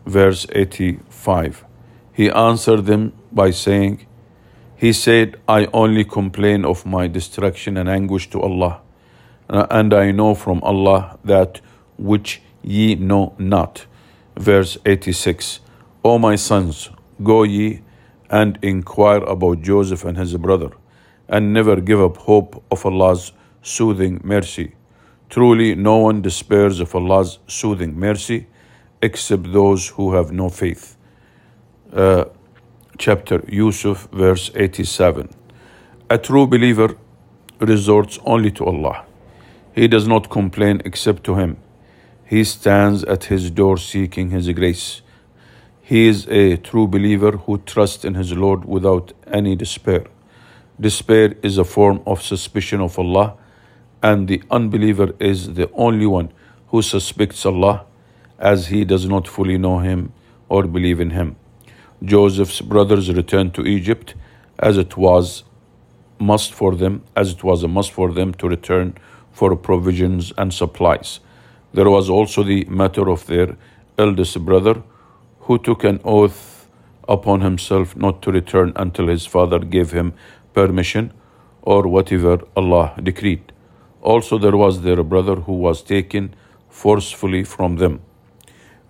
Verse 0.04 0.44
85. 0.50 1.64
He 2.12 2.28
answered 2.28 2.86
them 2.86 3.12
by 3.30 3.52
saying, 3.52 4.04
He 4.74 4.92
said, 4.92 5.36
I 5.46 5.68
only 5.72 6.04
complain 6.04 6.64
of 6.64 6.84
my 6.84 7.06
destruction 7.06 7.76
and 7.76 7.88
anguish 7.88 8.28
to 8.30 8.40
Allah, 8.40 8.80
and 9.48 9.94
I 9.94 10.10
know 10.10 10.34
from 10.34 10.60
Allah 10.64 11.20
that 11.22 11.60
which 11.96 12.42
ye 12.68 12.94
know 12.94 13.34
not. 13.38 13.86
Verse 14.36 14.76
86. 14.84 15.60
O 16.04 16.18
my 16.18 16.36
sons, 16.36 16.90
go 17.22 17.42
ye 17.42 17.80
and 18.30 18.58
inquire 18.62 19.24
about 19.24 19.62
Joseph 19.62 20.04
and 20.04 20.16
his 20.16 20.36
brother, 20.36 20.70
and 21.28 21.52
never 21.52 21.80
give 21.80 22.00
up 22.00 22.18
hope 22.18 22.62
of 22.70 22.84
Allah's 22.84 23.32
soothing 23.62 24.20
mercy. 24.22 24.74
Truly, 25.30 25.74
no 25.74 25.96
one 25.98 26.22
despairs 26.22 26.80
of 26.80 26.94
Allah's 26.94 27.38
soothing 27.46 27.98
mercy 27.98 28.46
except 29.02 29.52
those 29.52 29.88
who 29.88 30.14
have 30.14 30.30
no 30.30 30.48
faith. 30.48 30.96
Uh, 31.92 32.24
chapter 32.98 33.42
Yusuf, 33.48 34.08
verse 34.12 34.50
87. 34.54 35.30
A 36.10 36.18
true 36.18 36.46
believer 36.46 36.96
resorts 37.60 38.18
only 38.24 38.50
to 38.52 38.64
Allah. 38.64 39.04
He 39.74 39.88
does 39.88 40.06
not 40.06 40.30
complain 40.30 40.82
except 40.84 41.24
to 41.24 41.34
Him. 41.34 41.56
He 42.28 42.44
stands 42.44 43.04
at 43.04 43.24
His 43.24 43.50
door 43.50 43.78
seeking 43.78 44.30
His 44.30 44.50
grace. 44.50 45.02
He 45.80 46.06
is 46.06 46.26
a 46.28 46.58
true 46.58 46.86
believer 46.86 47.32
who 47.32 47.56
trusts 47.58 48.04
in 48.04 48.12
his 48.14 48.34
Lord 48.34 48.66
without 48.66 49.14
any 49.26 49.56
despair. 49.56 50.04
Despair 50.78 51.34
is 51.42 51.56
a 51.56 51.64
form 51.64 52.02
of 52.06 52.22
suspicion 52.22 52.82
of 52.82 52.98
Allah 52.98 53.38
and 54.02 54.28
the 54.28 54.42
unbeliever 54.50 55.14
is 55.18 55.54
the 55.54 55.70
only 55.72 56.04
one 56.04 56.30
who 56.68 56.82
suspects 56.82 57.46
Allah 57.46 57.86
as 58.38 58.66
he 58.66 58.84
does 58.84 59.06
not 59.08 59.26
fully 59.26 59.56
know 59.56 59.78
Him 59.78 60.12
or 60.50 60.64
believe 60.64 61.00
in 61.00 61.10
Him. 61.10 61.36
Joseph's 62.04 62.60
brothers 62.60 63.10
returned 63.12 63.54
to 63.54 63.66
Egypt 63.66 64.14
as 64.58 64.76
it 64.76 64.96
was 64.96 65.44
must 66.18 66.52
for 66.52 66.74
them, 66.76 67.02
as 67.16 67.32
it 67.32 67.42
was 67.42 67.62
a 67.62 67.68
must 67.68 67.92
for 67.92 68.12
them 68.12 68.34
to 68.34 68.48
return 68.48 68.94
for 69.32 69.56
provisions 69.56 70.32
and 70.36 70.52
supplies. 70.52 71.20
There 71.78 71.88
was 71.88 72.10
also 72.10 72.42
the 72.42 72.64
matter 72.64 73.08
of 73.08 73.24
their 73.26 73.56
eldest 73.96 74.44
brother, 74.44 74.82
who 75.42 75.58
took 75.58 75.84
an 75.84 76.00
oath 76.04 76.68
upon 77.08 77.40
himself 77.40 77.94
not 77.96 78.20
to 78.22 78.32
return 78.32 78.72
until 78.74 79.06
his 79.06 79.26
father 79.26 79.60
gave 79.60 79.92
him 79.92 80.12
permission 80.54 81.12
or 81.62 81.86
whatever 81.86 82.40
Allah 82.56 82.94
decreed. 83.00 83.52
Also, 84.02 84.38
there 84.38 84.56
was 84.56 84.82
their 84.82 85.04
brother 85.04 85.36
who 85.36 85.52
was 85.52 85.82
taken 85.82 86.34
forcefully 86.68 87.44
from 87.44 87.76
them. 87.76 88.00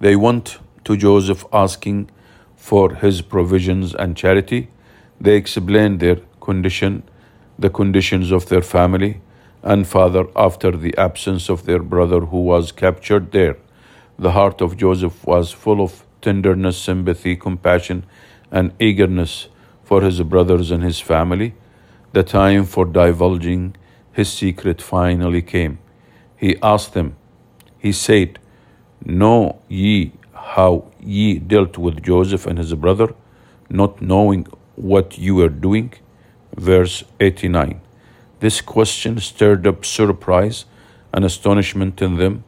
They 0.00 0.16
went 0.16 0.58
to 0.84 0.96
Joseph 0.96 1.44
asking 1.52 2.10
for 2.56 2.94
his 2.94 3.20
provisions 3.20 3.94
and 3.94 4.16
charity. 4.16 4.70
They 5.20 5.36
explained 5.36 6.00
their 6.00 6.20
condition, 6.40 7.02
the 7.58 7.68
conditions 7.68 8.30
of 8.30 8.48
their 8.48 8.62
family 8.62 9.20
and 9.62 9.86
father 9.86 10.26
after 10.36 10.70
the 10.70 10.96
absence 10.96 11.48
of 11.48 11.64
their 11.64 11.80
brother 11.80 12.20
who 12.20 12.42
was 12.42 12.72
captured 12.72 13.32
there. 13.32 13.56
The 14.18 14.32
heart 14.32 14.60
of 14.60 14.76
Joseph 14.76 15.24
was 15.24 15.52
full 15.52 15.80
of 15.80 16.04
tenderness, 16.20 16.78
sympathy, 16.78 17.36
compassion, 17.36 18.04
and 18.50 18.72
eagerness 18.80 19.48
for 19.84 20.02
his 20.02 20.20
brothers 20.22 20.70
and 20.70 20.82
his 20.82 21.00
family. 21.00 21.54
The 22.12 22.22
time 22.22 22.64
for 22.64 22.84
divulging 22.84 23.76
his 24.12 24.32
secret 24.32 24.82
finally 24.82 25.42
came. 25.42 25.78
He 26.36 26.56
asked 26.62 26.94
them, 26.94 27.16
He 27.78 27.92
said, 27.92 28.38
Know 29.04 29.60
ye 29.68 30.12
how 30.32 30.90
ye 31.00 31.38
dealt 31.38 31.78
with 31.78 32.02
Joseph 32.02 32.46
and 32.46 32.58
his 32.58 32.74
brother, 32.74 33.14
not 33.70 34.02
knowing 34.02 34.46
what 34.74 35.18
you 35.18 35.36
were 35.36 35.48
doing? 35.48 35.92
Verse 36.56 37.04
89. 37.20 37.80
This 38.40 38.60
question 38.60 39.18
stirred 39.18 39.66
up 39.66 39.84
surprise 39.84 40.64
and 41.12 41.24
astonishment 41.24 42.00
in 42.00 42.16
them, 42.16 42.44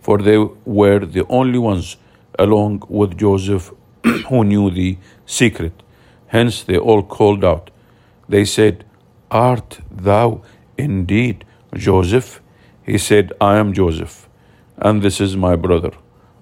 for 0.00 0.18
they 0.18 0.38
were 0.38 1.04
the 1.04 1.26
only 1.28 1.58
ones 1.58 1.96
along 2.38 2.82
with 2.88 3.18
Joseph 3.18 3.72
who 4.28 4.44
knew 4.44 4.70
the 4.70 4.98
secret. 5.26 5.82
Hence 6.28 6.62
they 6.62 6.78
all 6.78 7.02
called 7.02 7.44
out. 7.44 7.70
They 8.28 8.44
said, 8.44 8.84
Art 9.30 9.80
thou 9.90 10.42
Indeed, 10.76 11.44
Joseph, 11.74 12.40
he 12.82 12.98
said, 12.98 13.32
I 13.40 13.58
am 13.58 13.72
Joseph, 13.72 14.28
and 14.76 15.02
this 15.02 15.20
is 15.20 15.36
my 15.36 15.56
brother. 15.56 15.92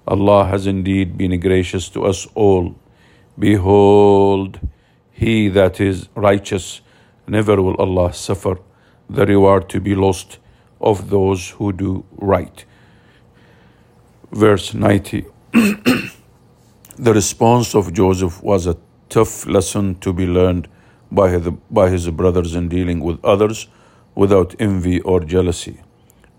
Allah 0.07 0.45
has 0.45 0.65
indeed 0.67 1.17
been 1.17 1.39
gracious 1.39 1.87
to 1.89 2.05
us 2.05 2.27
all. 2.33 2.75
Behold, 3.37 4.59
he 5.11 5.49
that 5.49 5.79
is 5.79 6.09
righteous, 6.15 6.81
never 7.27 7.61
will 7.61 7.75
Allah 7.75 8.13
suffer 8.13 8.57
the 9.13 9.25
reward 9.27 9.69
to 9.69 9.79
be 9.79 9.93
lost 9.93 10.39
of 10.81 11.09
those 11.09 11.51
who 11.51 11.71
do 11.71 12.03
right. 12.17 12.65
Verse 14.31 14.73
90 14.73 15.25
The 15.53 17.13
response 17.13 17.75
of 17.75 17.93
Joseph 17.93 18.41
was 18.41 18.65
a 18.65 18.75
tough 19.09 19.45
lesson 19.45 19.95
to 19.99 20.11
be 20.13 20.25
learned 20.25 20.67
by 21.11 21.29
his, 21.29 21.47
by 21.69 21.89
his 21.89 22.09
brothers 22.09 22.55
in 22.55 22.69
dealing 22.69 22.99
with 23.01 23.23
others 23.23 23.67
without 24.15 24.55
envy 24.59 24.99
or 25.01 25.19
jealousy. 25.19 25.79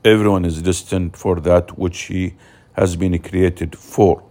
Everyone 0.05 0.45
is 0.45 0.61
destined 0.61 1.17
for 1.17 1.37
that 1.41 1.79
which 1.79 2.03
he 2.03 2.35
has 2.73 2.97
been 2.97 3.17
created 3.21 3.77
for. 3.79 4.23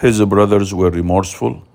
His 0.00 0.22
brothers 0.24 0.74
were 0.74 0.90
remorseful. 0.90 1.66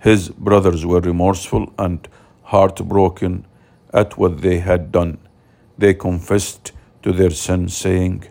His 0.00 0.28
brothers 0.28 0.84
were 0.84 1.00
remorseful 1.00 1.72
and 1.78 2.06
heartbroken 2.42 3.46
at 3.92 4.16
what 4.16 4.40
they 4.42 4.58
had 4.58 4.92
done. 4.92 5.18
They 5.78 5.94
confessed 5.94 6.72
to 7.02 7.12
their 7.12 7.30
sin, 7.30 7.68
saying, 7.68 8.24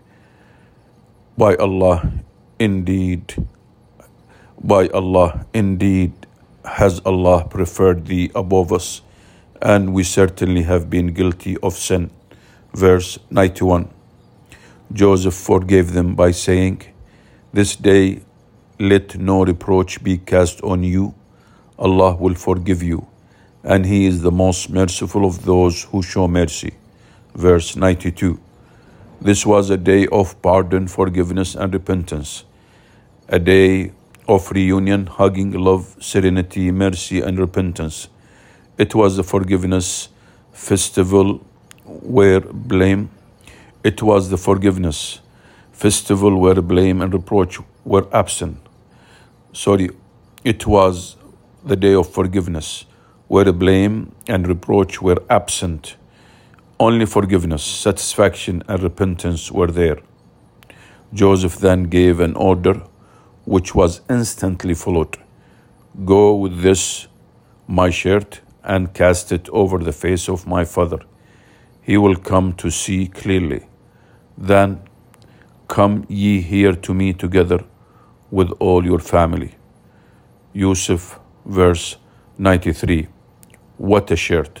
By 1.36 1.56
Allah, 1.56 2.12
indeed, 2.58 3.34
by 4.62 4.88
Allah, 4.88 5.46
indeed, 5.54 6.12
has 6.64 7.00
Allah 7.04 7.44
preferred 7.48 8.06
thee 8.06 8.30
above 8.34 8.72
us 8.72 9.02
and 9.62 9.92
we 9.92 10.02
certainly 10.02 10.62
have 10.62 10.88
been 10.88 11.08
guilty 11.08 11.56
of 11.58 11.74
sin. 11.74 12.10
Verse 12.74 13.18
91 13.30 13.88
Joseph 14.92 15.34
forgave 15.34 15.92
them 15.92 16.14
by 16.14 16.30
saying, 16.30 16.82
This 17.52 17.76
day 17.76 18.22
let 18.78 19.18
no 19.18 19.44
reproach 19.44 20.02
be 20.02 20.18
cast 20.18 20.62
on 20.62 20.82
you. 20.82 21.14
Allah 21.78 22.16
will 22.16 22.34
forgive 22.34 22.82
you, 22.82 23.06
and 23.64 23.86
He 23.86 24.06
is 24.06 24.22
the 24.22 24.30
most 24.30 24.70
merciful 24.70 25.24
of 25.24 25.44
those 25.44 25.84
who 25.84 26.02
show 26.02 26.28
mercy. 26.28 26.72
verse 27.34 27.76
92. 27.76 28.38
This 29.20 29.46
was 29.46 29.70
a 29.70 29.76
day 29.76 30.06
of 30.08 30.40
pardon, 30.42 30.88
forgiveness, 30.88 31.54
and 31.54 31.72
repentance, 31.72 32.44
a 33.28 33.38
day 33.38 33.92
of 34.26 34.50
reunion, 34.50 35.06
hugging, 35.06 35.52
love, 35.52 35.96
serenity, 36.00 36.70
mercy, 36.70 37.20
and 37.20 37.38
repentance. 37.38 38.08
It 38.78 38.94
was 38.94 39.16
the 39.16 39.22
forgiveness 39.22 40.08
festival 40.52 41.40
where 41.84 42.40
blame, 42.40 43.10
it 43.84 44.02
was 44.02 44.30
the 44.30 44.36
forgiveness 44.36 45.20
festival 45.72 46.36
where 46.36 46.60
blame 46.62 47.00
and 47.00 47.12
reproach 47.12 47.58
were 47.84 48.06
absent. 48.12 48.58
Sorry, 49.52 49.90
it 50.44 50.66
was 50.66 51.16
the 51.64 51.76
day 51.76 51.94
of 51.94 52.08
forgiveness 52.08 52.84
where 53.30 53.52
blame 53.52 54.12
and 54.26 54.48
reproach 54.48 55.00
were 55.00 55.22
absent. 55.30 55.96
Only 56.80 57.06
forgiveness, 57.06 57.62
satisfaction, 57.62 58.64
and 58.66 58.82
repentance 58.82 59.52
were 59.52 59.68
there. 59.68 59.98
Joseph 61.14 61.58
then 61.58 61.84
gave 61.84 62.18
an 62.18 62.34
order 62.34 62.82
which 63.44 63.72
was 63.72 64.00
instantly 64.10 64.74
followed 64.74 65.16
Go 66.04 66.34
with 66.34 66.62
this, 66.62 67.06
my 67.68 67.88
shirt, 67.90 68.40
and 68.64 68.92
cast 68.94 69.30
it 69.30 69.48
over 69.50 69.78
the 69.78 69.92
face 69.92 70.28
of 70.28 70.48
my 70.48 70.64
father. 70.64 70.98
He 71.82 71.96
will 71.96 72.16
come 72.16 72.52
to 72.54 72.68
see 72.68 73.06
clearly. 73.06 73.60
Then 74.36 74.80
come 75.68 76.04
ye 76.08 76.40
here 76.40 76.72
to 76.72 76.92
me 76.92 77.12
together 77.12 77.60
with 78.32 78.50
all 78.58 78.84
your 78.84 78.98
family. 78.98 79.54
Yusuf, 80.52 81.20
verse 81.46 81.96
93. 82.36 83.06
What 83.80 84.10
a 84.10 84.16
shirt! 84.16 84.60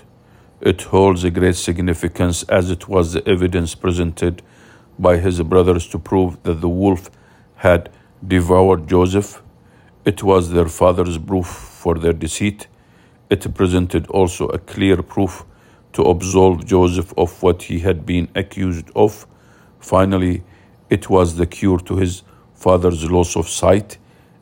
It 0.62 0.80
holds 0.80 1.24
a 1.24 1.30
great 1.30 1.56
significance 1.56 2.42
as 2.44 2.70
it 2.70 2.88
was 2.88 3.12
the 3.12 3.28
evidence 3.28 3.74
presented 3.74 4.40
by 4.98 5.18
his 5.18 5.42
brothers 5.42 5.86
to 5.88 5.98
prove 5.98 6.42
that 6.44 6.62
the 6.62 6.70
wolf 6.70 7.10
had 7.56 7.90
devoured 8.26 8.88
Joseph. 8.88 9.42
It 10.06 10.22
was 10.22 10.52
their 10.52 10.68
father's 10.68 11.18
proof 11.18 11.46
for 11.46 11.96
their 11.96 12.14
deceit. 12.14 12.66
It 13.28 13.54
presented 13.54 14.06
also 14.06 14.48
a 14.48 14.58
clear 14.58 15.02
proof 15.02 15.44
to 15.92 16.02
absolve 16.04 16.64
Joseph 16.64 17.12
of 17.18 17.42
what 17.42 17.64
he 17.64 17.80
had 17.80 18.06
been 18.06 18.28
accused 18.34 18.90
of. 18.96 19.26
Finally, 19.80 20.44
it 20.88 21.10
was 21.10 21.36
the 21.36 21.46
cure 21.46 21.80
to 21.80 21.96
his 21.96 22.22
father's 22.54 23.10
loss 23.10 23.36
of 23.36 23.50
sight 23.50 23.98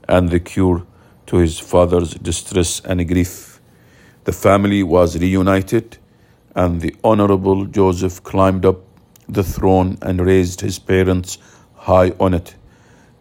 and 0.08 0.28
the 0.28 0.38
cure 0.38 0.86
to 1.26 1.38
his 1.38 1.58
father's 1.58 2.14
distress 2.14 2.80
and 2.84 3.08
grief. 3.08 3.57
The 4.28 4.34
family 4.34 4.82
was 4.82 5.18
reunited, 5.18 5.96
and 6.54 6.82
the 6.82 6.94
Honorable 7.02 7.64
Joseph 7.64 8.22
climbed 8.22 8.66
up 8.66 8.82
the 9.26 9.42
throne 9.42 9.96
and 10.02 10.20
raised 10.20 10.60
his 10.60 10.78
parents 10.78 11.38
high 11.74 12.10
on 12.20 12.34
it. 12.34 12.54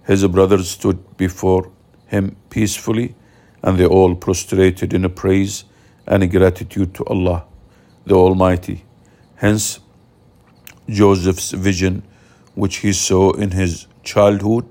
His 0.05 0.27
brothers 0.27 0.69
stood 0.69 1.15
before 1.15 1.71
him 2.07 2.35
peacefully, 2.49 3.15
and 3.63 3.77
they 3.77 3.85
all 3.85 4.15
prostrated 4.15 4.93
in 4.93 5.05
a 5.05 5.09
praise 5.09 5.63
and 6.05 6.23
a 6.23 6.27
gratitude 6.27 6.93
to 6.95 7.05
Allah, 7.05 7.45
the 8.05 8.15
Almighty. 8.15 8.83
Hence, 9.35 9.79
Joseph's 10.89 11.51
vision, 11.51 12.03
which 12.53 12.79
he 12.79 12.91
saw 12.91 13.31
in 13.31 13.51
his 13.51 13.87
childhood, 14.03 14.65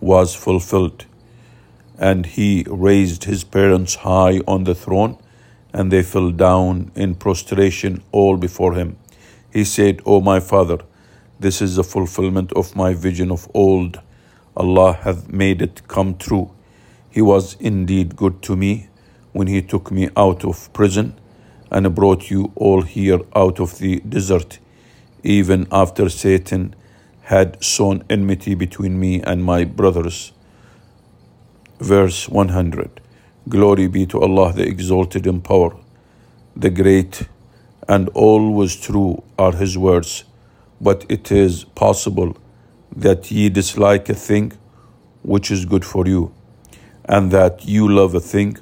was 0.00 0.34
fulfilled. 0.34 1.06
And 1.96 2.26
he 2.26 2.64
raised 2.68 3.22
his 3.22 3.44
parents 3.44 3.94
high 3.94 4.40
on 4.48 4.64
the 4.64 4.74
throne, 4.74 5.18
and 5.76 5.92
they 5.92 6.02
fell 6.02 6.30
down 6.30 6.90
in 6.94 7.14
prostration 7.14 8.02
all 8.10 8.38
before 8.38 8.72
him. 8.72 8.96
He 9.52 9.62
said, 9.62 10.00
O 10.06 10.22
my 10.22 10.40
father, 10.40 10.78
this 11.38 11.60
is 11.60 11.76
the 11.76 11.84
fulfillment 11.84 12.50
of 12.54 12.74
my 12.74 12.94
vision 12.94 13.30
of 13.30 13.46
old. 13.52 14.00
Allah 14.56 14.94
hath 14.94 15.28
made 15.28 15.60
it 15.60 15.86
come 15.86 16.16
true. 16.16 16.50
He 17.10 17.20
was 17.20 17.56
indeed 17.60 18.16
good 18.16 18.40
to 18.44 18.56
me 18.56 18.88
when 19.32 19.48
he 19.48 19.60
took 19.60 19.90
me 19.90 20.08
out 20.16 20.46
of 20.46 20.72
prison 20.72 21.14
and 21.70 21.94
brought 21.94 22.30
you 22.30 22.52
all 22.54 22.80
here 22.80 23.20
out 23.34 23.60
of 23.60 23.78
the 23.78 24.00
desert, 24.00 24.58
even 25.22 25.68
after 25.70 26.08
Satan 26.08 26.74
had 27.24 27.62
sown 27.62 28.02
enmity 28.08 28.54
between 28.54 28.98
me 28.98 29.20
and 29.20 29.44
my 29.44 29.64
brothers. 29.64 30.32
Verse 31.80 32.30
100 32.30 33.02
Glory 33.48 33.86
be 33.86 34.06
to 34.06 34.20
Allah, 34.20 34.52
the 34.52 34.66
exalted 34.66 35.24
in 35.24 35.40
power, 35.40 35.76
the 36.56 36.68
great, 36.68 37.28
and 37.86 38.08
always 38.08 38.74
true 38.74 39.22
are 39.38 39.52
His 39.52 39.78
words. 39.78 40.24
But 40.80 41.06
it 41.08 41.30
is 41.30 41.62
possible 41.62 42.36
that 42.96 43.30
ye 43.30 43.48
dislike 43.48 44.08
a 44.08 44.14
thing 44.14 44.52
which 45.22 45.52
is 45.52 45.64
good 45.64 45.84
for 45.84 46.08
you, 46.08 46.34
and 47.04 47.30
that 47.30 47.64
you 47.64 47.88
love 47.88 48.16
a 48.16 48.20
thing 48.20 48.58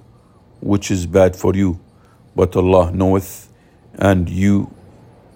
which 0.61 0.91
is 0.91 1.07
bad 1.07 1.35
for 1.35 1.55
you. 1.55 1.81
But 2.37 2.55
Allah 2.55 2.91
knoweth, 2.93 3.49
and 3.95 4.29
you 4.29 4.71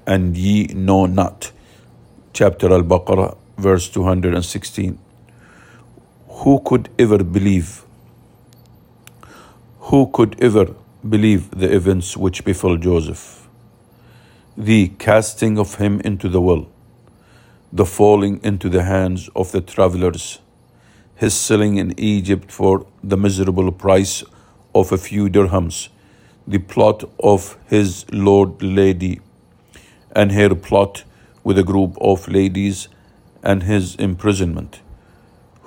and 0.06 0.36
ye 0.36 0.66
know 0.74 1.06
not 1.06 1.52
chapter 2.34 2.70
Al 2.70 2.82
Baqarah, 2.82 3.34
verse 3.56 3.88
216. 3.88 4.98
Who 6.28 6.60
could 6.60 6.90
ever 6.98 7.24
believe? 7.24 7.87
Who 9.90 10.10
could 10.12 10.36
ever 10.38 10.74
believe 11.08 11.50
the 11.50 11.74
events 11.74 12.14
which 12.14 12.44
befell 12.44 12.76
Joseph? 12.76 13.48
The 14.54 14.88
casting 14.98 15.58
of 15.58 15.76
him 15.76 16.00
into 16.00 16.28
the 16.28 16.42
well, 16.42 16.66
the 17.72 17.86
falling 17.86 18.38
into 18.42 18.68
the 18.68 18.82
hands 18.82 19.30
of 19.34 19.50
the 19.50 19.62
travelers, 19.62 20.40
his 21.16 21.32
selling 21.32 21.78
in 21.78 21.98
Egypt 21.98 22.52
for 22.52 22.84
the 23.02 23.16
miserable 23.16 23.72
price 23.72 24.22
of 24.74 24.92
a 24.92 24.98
few 24.98 25.30
dirhams, 25.30 25.88
the 26.46 26.58
plot 26.58 27.04
of 27.18 27.56
his 27.66 28.04
lord 28.12 28.62
lady, 28.62 29.22
and 30.14 30.32
her 30.32 30.54
plot 30.54 31.04
with 31.42 31.58
a 31.58 31.68
group 31.72 31.96
of 31.98 32.28
ladies 32.28 32.88
and 33.42 33.62
his 33.62 33.94
imprisonment. 33.94 34.80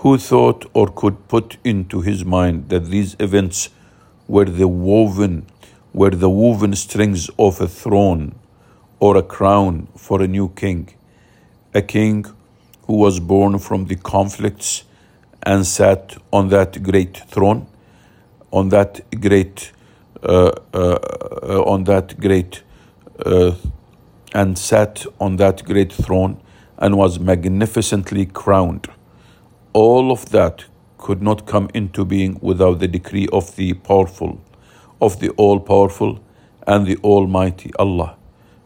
Who 0.05 0.19
thought 0.19 0.69
or 0.75 0.89
could 0.89 1.27
put 1.27 1.57
into 1.63 2.01
his 2.01 2.23
mind 2.23 2.69
that 2.69 2.85
these 2.85 3.15
events 3.19 3.69
were 4.31 4.45
the 4.45 4.67
woven 4.67 5.45
were 5.93 6.15
the 6.23 6.29
woven 6.29 6.73
strings 6.73 7.29
of 7.37 7.59
a 7.59 7.67
throne 7.67 8.33
or 8.97 9.17
a 9.17 9.23
crown 9.23 9.87
for 9.97 10.21
a 10.21 10.27
new 10.27 10.47
king, 10.49 10.87
a 11.73 11.81
king 11.81 12.25
who 12.83 12.93
was 12.93 13.19
born 13.19 13.59
from 13.59 13.85
the 13.85 13.95
conflicts 13.95 14.85
and 15.43 15.67
sat 15.67 16.15
on 16.31 16.47
that 16.47 16.81
great 16.81 17.17
throne, 17.27 17.67
on 18.51 18.69
that 18.69 19.01
great, 19.19 19.73
uh, 20.23 20.51
uh, 20.73 20.99
uh, 21.43 21.63
on 21.73 21.83
that 21.83 22.17
great 22.17 22.63
uh, 23.25 23.51
and 24.33 24.57
sat 24.57 25.05
on 25.19 25.35
that 25.35 25.65
great 25.65 25.91
throne 25.91 26.39
and 26.77 26.97
was 26.97 27.19
magnificently 27.19 28.25
crowned. 28.25 28.87
All 29.73 30.09
of 30.09 30.29
that 30.29 30.65
could 31.01 31.21
not 31.21 31.45
come 31.45 31.67
into 31.73 32.05
being 32.05 32.39
without 32.41 32.79
the 32.79 32.87
decree 32.87 33.27
of 33.33 33.55
the 33.57 33.73
powerful, 33.73 34.39
of 35.01 35.19
the 35.19 35.29
all 35.31 35.59
powerful 35.59 36.19
and 36.65 36.85
the 36.85 36.97
almighty 36.97 37.71
Allah. 37.77 38.15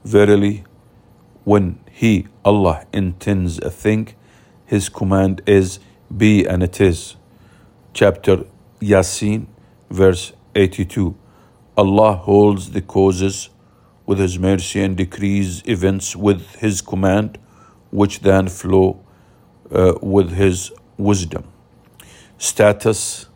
Verily, 0.04 0.64
when 1.46 1.80
He, 1.92 2.28
Allah, 2.44 2.86
intends 2.94 3.58
a 3.60 3.72
thing, 3.72 4.14
His 4.66 4.90
command 4.90 5.42
is 5.48 5.80
be 6.16 6.46
and 6.46 6.62
it 6.62 6.80
is. 6.82 7.16
Chapter 7.94 8.44
Yasin, 8.82 9.48
verse 9.90 10.34
82. 10.54 11.16
Allah 11.78 12.14
holds 12.14 12.72
the 12.72 12.82
causes 12.82 13.50
with 14.06 14.20
His 14.20 14.38
mercy 14.38 14.82
and 14.82 14.96
decrees 14.98 15.64
events 15.66 16.16
with 16.16 16.56
His 16.56 16.82
command, 16.82 17.38
which 17.92 18.20
then 18.20 18.50
flow 18.50 19.04
uh, 19.72 19.94
with 20.02 20.32
His 20.32 20.72
wisdom. 20.98 21.46
Status, 22.38 23.28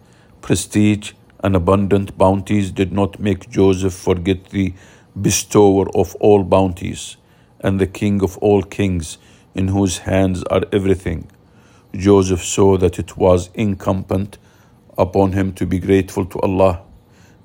prestige, 0.42 1.14
and 1.42 1.56
abundant 1.56 2.18
bounties 2.18 2.70
did 2.72 2.92
not 2.92 3.18
make 3.18 3.50
Joseph 3.50 3.94
forget 3.94 4.50
the 4.50 4.74
bestower 5.20 5.90
of 5.96 6.16
all 6.16 6.44
bounties 6.44 7.16
and 7.62 7.80
the 7.80 7.88
king 7.88 8.22
of 8.22 8.38
all 8.40 8.62
kings, 8.62 9.18
in 9.56 9.70
whose 9.70 10.00
hands 10.00 10.44
are 10.44 10.64
everything. 10.72 11.30
Joseph 11.94 12.44
saw 12.44 12.78
that 12.78 13.00
it 13.00 13.18
was 13.18 13.50
incumbent 13.54 14.38
upon 14.98 15.32
him 15.32 15.54
to 15.54 15.66
be 15.66 15.80
grateful 15.80 16.26
to 16.26 16.40
Allah, 16.42 16.82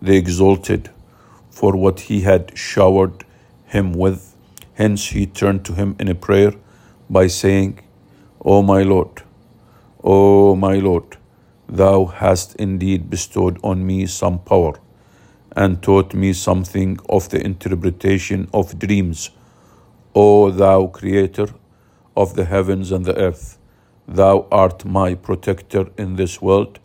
the 0.02 0.16
Exalted, 0.16 0.90
for 1.50 1.76
what 1.76 2.00
he 2.00 2.22
had 2.22 2.56
showered 2.58 3.24
him 3.66 3.92
with. 3.92 4.34
Hence 4.74 5.10
he 5.10 5.24
turned 5.24 5.64
to 5.66 5.72
him 5.74 5.94
in 6.00 6.08
a 6.08 6.14
prayer 6.16 6.52
by 7.08 7.28
saying, 7.28 7.80
O 8.44 8.60
my 8.60 8.82
Lord, 8.82 9.22
O 10.02 10.56
my 10.56 10.74
Lord, 10.74 11.16
thou 11.68 12.04
hast 12.06 12.54
indeed 12.56 13.08
bestowed 13.10 13.58
on 13.62 13.86
me 13.86 14.06
some 14.06 14.38
power 14.38 14.74
and 15.56 15.82
taught 15.82 16.14
me 16.14 16.32
something 16.32 16.98
of 17.08 17.28
the 17.30 17.40
interpretation 17.40 18.48
of 18.52 18.78
dreams. 18.78 19.30
O 20.14 20.50
thou 20.50 20.86
creator 20.86 21.48
of 22.16 22.34
the 22.34 22.44
heavens 22.44 22.92
and 22.92 23.04
the 23.04 23.16
earth, 23.16 23.58
thou 24.06 24.46
art 24.50 24.84
my 24.84 25.14
protector 25.14 25.86
in 25.96 26.16
this 26.16 26.40
world 26.42 26.78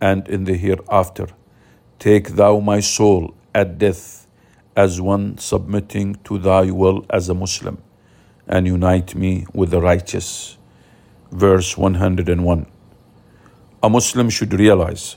and 0.00 0.28
in 0.28 0.44
the 0.44 0.56
hereafter. 0.56 1.26
Take 1.98 2.30
thou 2.30 2.60
my 2.60 2.80
soul 2.80 3.34
at 3.54 3.78
death 3.78 4.26
as 4.76 5.00
one 5.00 5.36
submitting 5.38 6.14
to 6.24 6.38
thy 6.38 6.70
will 6.70 7.04
as 7.10 7.28
a 7.28 7.34
Muslim, 7.34 7.82
and 8.46 8.66
unite 8.66 9.14
me 9.14 9.46
with 9.52 9.70
the 9.70 9.80
righteous. 9.80 10.56
Verse 11.30 11.76
101. 11.76 12.66
A 13.82 13.88
Muslim 13.88 14.28
should 14.28 14.52
realize 14.52 15.16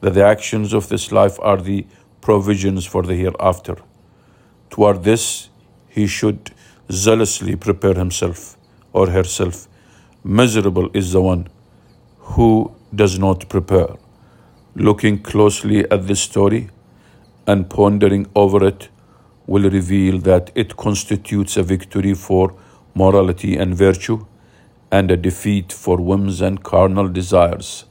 that 0.00 0.14
the 0.14 0.24
actions 0.24 0.72
of 0.72 0.88
this 0.88 1.12
life 1.12 1.38
are 1.40 1.58
the 1.58 1.86
provisions 2.20 2.84
for 2.84 3.04
the 3.04 3.14
hereafter. 3.14 3.76
Toward 4.70 5.04
this, 5.04 5.50
he 5.88 6.08
should 6.08 6.50
zealously 6.90 7.54
prepare 7.54 7.94
himself 7.94 8.56
or 8.92 9.10
herself. 9.10 9.68
Miserable 10.24 10.90
is 10.92 11.12
the 11.12 11.22
one 11.22 11.46
who 12.18 12.74
does 12.92 13.20
not 13.20 13.48
prepare. 13.48 13.94
Looking 14.74 15.22
closely 15.22 15.88
at 15.88 16.08
this 16.08 16.20
story 16.20 16.70
and 17.46 17.70
pondering 17.70 18.26
over 18.34 18.66
it 18.66 18.88
will 19.46 19.70
reveal 19.70 20.18
that 20.18 20.50
it 20.56 20.76
constitutes 20.76 21.56
a 21.56 21.62
victory 21.62 22.14
for 22.14 22.56
morality 22.94 23.56
and 23.56 23.76
virtue 23.76 24.26
and 24.90 25.10
a 25.10 25.16
defeat 25.16 25.72
for 25.72 25.98
whims 25.98 26.40
and 26.40 26.64
carnal 26.64 27.08
desires, 27.08 27.84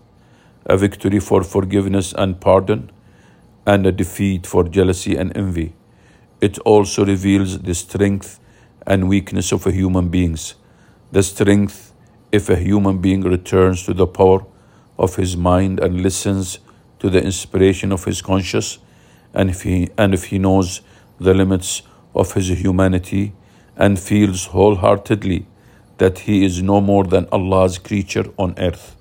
a 0.65 0.77
victory 0.77 1.19
for 1.19 1.43
forgiveness 1.43 2.13
and 2.13 2.39
pardon, 2.39 2.91
and 3.65 3.85
a 3.85 3.91
defeat 3.91 4.47
for 4.47 4.63
jealousy 4.63 5.15
and 5.15 5.35
envy. 5.37 5.73
It 6.39 6.57
also 6.59 7.05
reveals 7.05 7.59
the 7.59 7.75
strength 7.75 8.39
and 8.87 9.07
weakness 9.07 9.51
of 9.51 9.67
a 9.67 9.71
human 9.71 10.09
beings. 10.09 10.55
The 11.11 11.23
strength 11.23 11.93
if 12.31 12.49
a 12.49 12.55
human 12.55 12.99
being 12.99 13.21
returns 13.21 13.83
to 13.85 13.93
the 13.93 14.07
power 14.07 14.45
of 14.97 15.15
his 15.15 15.35
mind 15.35 15.79
and 15.79 16.01
listens 16.01 16.59
to 16.99 17.09
the 17.09 17.21
inspiration 17.21 17.91
of 17.91 18.05
his 18.05 18.21
conscience, 18.21 18.79
and 19.33 19.49
if 19.49 19.63
he, 19.63 19.89
and 19.97 20.13
if 20.13 20.25
he 20.25 20.39
knows 20.39 20.81
the 21.19 21.33
limits 21.33 21.81
of 22.15 22.33
his 22.33 22.47
humanity 22.49 23.33
and 23.75 23.99
feels 23.99 24.47
wholeheartedly 24.47 25.45
that 25.97 26.19
he 26.19 26.45
is 26.45 26.61
no 26.61 26.81
more 26.81 27.03
than 27.03 27.27
Allah's 27.31 27.77
creature 27.77 28.25
on 28.37 28.53
earth, 28.57 28.95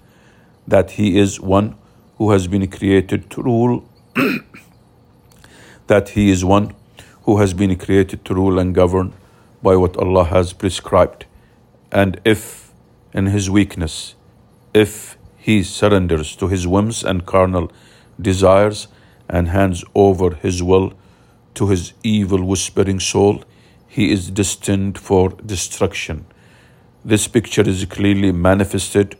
that 0.66 0.92
he 0.92 1.18
is 1.18 1.40
one 1.40 1.76
who 2.18 2.30
has 2.30 2.46
been 2.46 2.66
created 2.68 3.30
to 3.30 3.42
rule, 3.42 3.88
that 5.86 6.10
he 6.10 6.30
is 6.30 6.44
one 6.44 6.74
who 7.22 7.38
has 7.38 7.54
been 7.54 7.76
created 7.76 8.24
to 8.24 8.34
rule 8.34 8.58
and 8.58 8.74
govern 8.74 9.12
by 9.62 9.76
what 9.76 9.96
Allah 9.96 10.24
has 10.24 10.52
prescribed. 10.52 11.26
And 11.92 12.20
if, 12.24 12.72
in 13.12 13.26
his 13.26 13.50
weakness, 13.50 14.14
if 14.72 15.18
he 15.36 15.62
surrenders 15.62 16.36
to 16.36 16.48
his 16.48 16.66
whims 16.66 17.02
and 17.02 17.26
carnal 17.26 17.70
desires 18.20 18.88
and 19.28 19.48
hands 19.48 19.84
over 19.94 20.34
his 20.34 20.62
will 20.62 20.92
to 21.54 21.68
his 21.68 21.92
evil 22.02 22.44
whispering 22.44 23.00
soul, 23.00 23.42
he 23.86 24.12
is 24.12 24.30
destined 24.30 24.98
for 24.98 25.30
destruction. 25.30 26.26
This 27.04 27.26
picture 27.26 27.62
is 27.62 27.84
clearly 27.86 28.30
manifested 28.30 29.16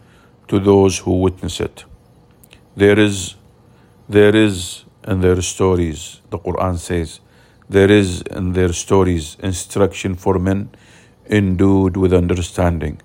to 0.51 0.59
those 0.59 0.99
who 0.99 1.13
witness 1.21 1.61
it. 1.61 1.85
There 2.77 2.99
is, 2.99 3.37
there 4.09 4.35
is 4.35 4.85
in 5.07 5.21
their 5.21 5.41
stories, 5.43 6.21
the 6.31 6.39
Quran 6.39 6.77
says, 6.77 7.21
there 7.69 7.91
is 7.91 8.23
in 8.23 8.53
their 8.55 8.73
stories 8.73 9.37
instruction 9.41 10.17
for 10.17 10.41
men 10.41 10.71
endued 11.29 11.97
with 11.97 12.13
understanding. 12.13 13.01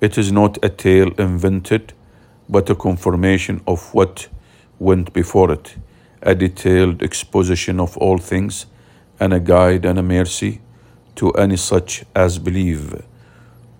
It 0.00 0.16
is 0.16 0.32
not 0.32 0.58
a 0.64 0.70
tale 0.70 1.12
invented, 1.18 1.92
but 2.48 2.70
a 2.70 2.74
confirmation 2.74 3.60
of 3.66 3.92
what 3.92 4.28
went 4.78 5.12
before 5.12 5.52
it, 5.52 5.76
a 6.22 6.34
detailed 6.34 7.02
exposition 7.02 7.80
of 7.80 7.98
all 7.98 8.16
things, 8.16 8.64
and 9.20 9.34
a 9.34 9.40
guide 9.40 9.84
and 9.84 9.98
a 9.98 10.02
mercy 10.02 10.62
to 11.16 11.32
any 11.32 11.58
such 11.58 12.04
as 12.14 12.38
believe. 12.38 13.04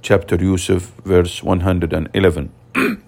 Chapter 0.02 0.36
Yusuf, 0.36 0.92
verse 1.04 1.42
111. 1.42 2.57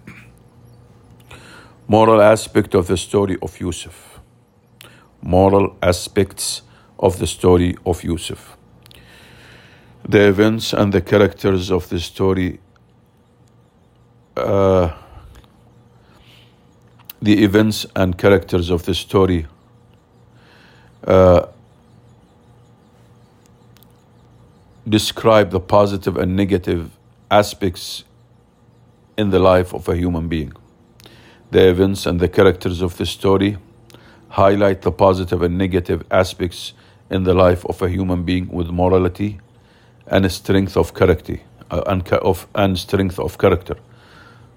Moral 1.88 2.20
aspect 2.22 2.74
of 2.74 2.87
the 2.87 2.96
story 2.96 3.37
of 3.42 3.61
Yusuf. 3.61 4.20
Moral 5.22 5.76
aspects 5.83 6.62
of 6.98 7.18
the 7.18 7.26
story 7.26 7.76
of 7.85 8.02
Yusuf. 8.04 8.56
The 10.09 10.28
events 10.28 10.72
and 10.72 10.92
the 10.92 11.00
characters 11.00 11.70
of 11.70 11.88
the 11.88 12.00
story 12.00 12.61
uh, 14.37 14.94
the 17.22 17.44
events 17.44 17.87
and 17.94 18.16
characters 18.16 18.70
of 18.70 18.87
the 18.87 18.94
story 18.94 19.46
uh, 21.06 21.46
describe 24.88 25.50
the 25.50 25.61
positive 25.61 26.16
and 26.16 26.35
negative 26.35 26.90
aspects 27.30 28.04
in 29.20 29.30
the 29.30 29.38
life 29.38 29.74
of 29.74 29.88
a 29.88 29.96
human 29.96 30.28
being. 30.28 30.52
The 31.50 31.68
events 31.68 32.06
and 32.06 32.18
the 32.20 32.28
characters 32.28 32.80
of 32.80 32.96
the 32.96 33.06
story 33.06 33.59
highlight 34.30 34.83
the 34.83 34.92
positive 34.92 35.42
and 35.42 35.59
negative 35.59 36.04
aspects 36.11 36.72
in 37.11 37.24
the 37.24 37.35
life 37.35 37.66
of 37.66 37.83
a 37.83 37.88
human 37.88 38.22
being 38.22 38.48
with 38.48 38.70
morality 38.70 39.40
and 40.06 40.30
strength 40.30 40.76
of 40.76 40.94
character 40.94 41.38
uh, 41.70 41.83
and, 41.87 42.09
of, 42.30 42.46
and 42.54 42.78
strength 42.78 43.18
of 43.18 43.37
character. 43.37 43.76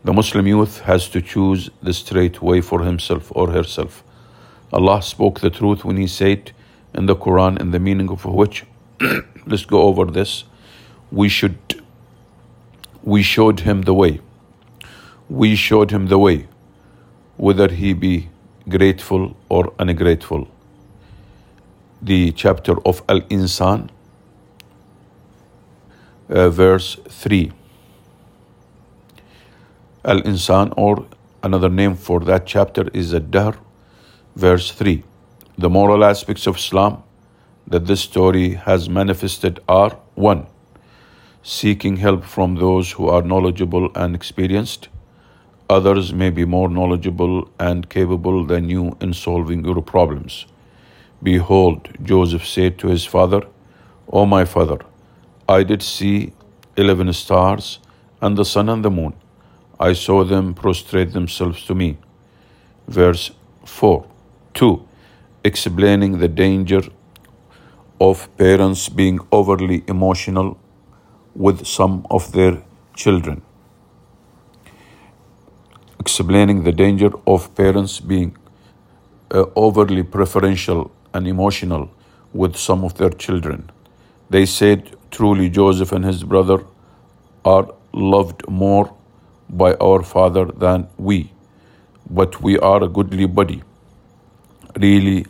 The 0.03 0.13
Muslim 0.13 0.47
youth 0.47 0.79
has 0.81 1.09
to 1.09 1.21
choose 1.21 1.69
the 1.81 1.93
straight 1.93 2.41
way 2.41 2.61
for 2.61 2.83
himself 2.83 3.31
or 3.35 3.51
herself. 3.51 4.03
Allah 4.71 5.01
spoke 5.01 5.39
the 5.39 5.49
truth 5.49 5.83
when 5.85 5.97
He 5.97 6.07
said 6.07 6.51
in 6.93 7.05
the 7.05 7.15
Quran, 7.15 7.59
in 7.59 7.71
the 7.71 7.79
meaning 7.79 8.09
of 8.09 8.25
which, 8.25 8.65
let's 9.45 9.65
go 9.65 9.81
over 9.83 10.05
this. 10.05 10.43
We 11.11 11.29
should, 11.29 11.57
we 13.03 13.23
showed 13.23 13.61
him 13.61 13.81
the 13.83 13.93
way. 13.93 14.19
We 15.41 15.55
showed 15.55 15.89
him 15.89 16.05
the 16.09 16.19
way, 16.19 16.47
whether 17.37 17.67
he 17.67 17.93
be 17.93 18.29
grateful 18.69 19.35
or 19.49 19.73
ungrateful. 19.79 20.47
The 22.03 22.31
chapter 22.33 22.75
of 22.87 23.01
Al 23.09 23.21
Insan, 23.37 23.89
uh, 26.29 26.49
verse 26.49 26.99
3. 27.09 27.51
Al 30.05 30.21
Insan, 30.21 30.71
or 30.77 31.07
another 31.41 31.69
name 31.69 31.95
for 31.95 32.19
that 32.19 32.45
chapter, 32.45 32.87
is 32.93 33.11
Ad-Dahr, 33.11 33.57
verse 34.35 34.71
3. 34.71 35.03
The 35.57 35.69
moral 35.69 36.03
aspects 36.03 36.45
of 36.45 36.57
Islam 36.57 37.01
that 37.65 37.87
this 37.87 38.01
story 38.01 38.49
has 38.69 38.87
manifested 38.87 39.59
are 39.67 39.97
1. 40.13 40.45
Seeking 41.41 41.97
help 41.97 42.23
from 42.23 42.55
those 42.55 42.91
who 42.91 43.07
are 43.07 43.23
knowledgeable 43.23 43.91
and 43.95 44.13
experienced. 44.13 44.89
Others 45.73 46.13
may 46.13 46.29
be 46.29 46.45
more 46.45 46.69
knowledgeable 46.69 47.49
and 47.67 47.89
capable 47.89 48.45
than 48.45 48.69
you 48.69 48.95
in 49.01 49.11
solving 49.11 49.65
your 49.65 49.81
problems. 49.81 50.45
Behold, 51.23 51.87
Joseph 52.09 52.45
said 52.45 52.77
to 52.79 52.89
his 52.89 53.05
father, 53.05 53.41
O 54.11 54.25
my 54.25 54.45
father, 54.45 54.79
I 55.49 55.63
did 55.63 55.81
see 55.81 56.33
eleven 56.77 57.11
stars 57.13 57.79
and 58.21 58.37
the 58.37 58.45
sun 58.45 58.69
and 58.69 58.85
the 58.85 58.91
moon. 58.91 59.13
I 59.79 59.93
saw 59.93 60.23
them 60.23 60.53
prostrate 60.53 61.13
themselves 61.13 61.65
to 61.65 61.73
me. 61.73 61.97
Verse 62.87 63.31
4. 63.65 64.05
2. 64.53 64.87
Explaining 65.43 66.19
the 66.19 66.27
danger 66.27 66.83
of 67.99 68.27
parents 68.37 68.89
being 68.89 69.19
overly 69.31 69.83
emotional 69.87 70.57
with 71.35 71.65
some 71.65 72.05
of 72.11 72.31
their 72.31 72.61
children. 72.95 73.41
Explaining 76.03 76.63
the 76.63 76.71
danger 76.73 77.11
of 77.25 77.43
parents 77.55 77.99
being 78.01 78.35
uh, 79.31 79.45
overly 79.55 80.03
preferential 80.03 80.91
and 81.13 81.27
emotional 81.27 81.89
with 82.33 82.57
some 82.57 82.83
of 82.83 82.97
their 82.97 83.09
children. 83.25 83.69
They 84.29 84.45
said, 84.45 84.97
Truly, 85.11 85.49
Joseph 85.49 85.93
and 85.93 86.03
his 86.03 86.25
brother 86.25 86.65
are 87.45 87.67
loved 87.93 88.45
more 88.49 88.93
by 89.49 89.75
our 89.75 90.03
Father 90.03 90.45
than 90.45 90.87
we, 90.97 91.31
but 92.09 92.41
we 92.41 92.59
are 92.59 92.83
a 92.83 92.89
goodly 92.89 93.25
body. 93.25 93.63
Really, 94.75 95.25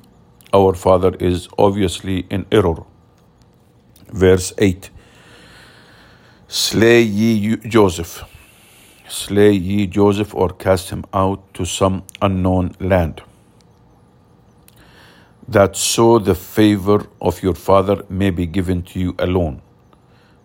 our 0.54 0.74
Father 0.74 1.16
is 1.20 1.48
obviously 1.58 2.26
in 2.32 2.48
error. 2.52 2.84
Verse 4.12 4.54
8 4.58 4.90
Slay 6.48 7.02
ye 7.02 7.58
Joseph, 7.58 8.24
slay 9.08 9.52
ye 9.52 9.88
Joseph, 9.88 10.36
or 10.36 10.50
cast 10.50 10.90
him 10.92 11.06
out 11.14 11.54
to 11.56 11.66
some 11.66 12.04
unknown 12.22 12.76
land. 12.80 13.22
That 15.48 15.76
so 15.76 16.20
the 16.20 16.36
favor 16.36 17.08
of 17.22 17.44
your 17.44 17.56
father 17.56 18.04
may 18.10 18.30
be 18.32 18.46
given 18.46 18.84
to 18.84 19.00
you 19.00 19.16
alone. 19.20 19.62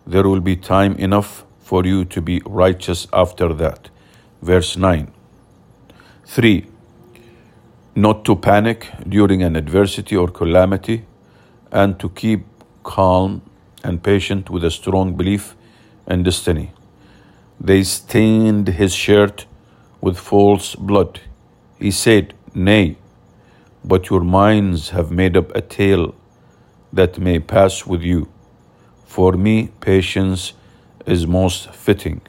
there 0.07 0.23
will 0.23 0.41
be 0.41 0.55
time 0.55 0.95
enough 0.95 1.45
for 1.59 1.85
you 1.85 2.03
to 2.03 2.21
be 2.21 2.41
righteous 2.45 3.07
after 3.13 3.53
that. 3.53 3.89
Verse 4.41 4.75
9. 4.75 5.11
3. 6.25 6.65
Not 7.95 8.25
to 8.25 8.35
panic 8.35 8.87
during 9.07 9.43
an 9.43 9.55
adversity 9.55 10.15
or 10.15 10.27
calamity, 10.29 11.05
and 11.71 11.99
to 11.99 12.09
keep 12.09 12.45
calm 12.83 13.41
and 13.83 14.01
patient 14.01 14.49
with 14.49 14.63
a 14.63 14.71
strong 14.71 15.15
belief 15.15 15.55
and 16.07 16.25
destiny. 16.25 16.71
They 17.61 17.83
stained 17.83 18.69
his 18.69 18.93
shirt 18.93 19.45
with 19.99 20.17
false 20.17 20.75
blood. 20.75 21.19
He 21.77 21.91
said, 21.91 22.33
Nay, 22.55 22.97
but 23.83 24.09
your 24.09 24.21
minds 24.21 24.89
have 24.89 25.11
made 25.11 25.35
up 25.35 25.53
a 25.55 25.61
tale 25.61 26.15
that 26.93 27.19
may 27.19 27.39
pass 27.39 27.85
with 27.85 28.01
you. 28.01 28.29
For 29.05 29.33
me, 29.33 29.71
patience 29.81 30.53
is 31.05 31.27
most 31.27 31.73
fitting 31.73 32.21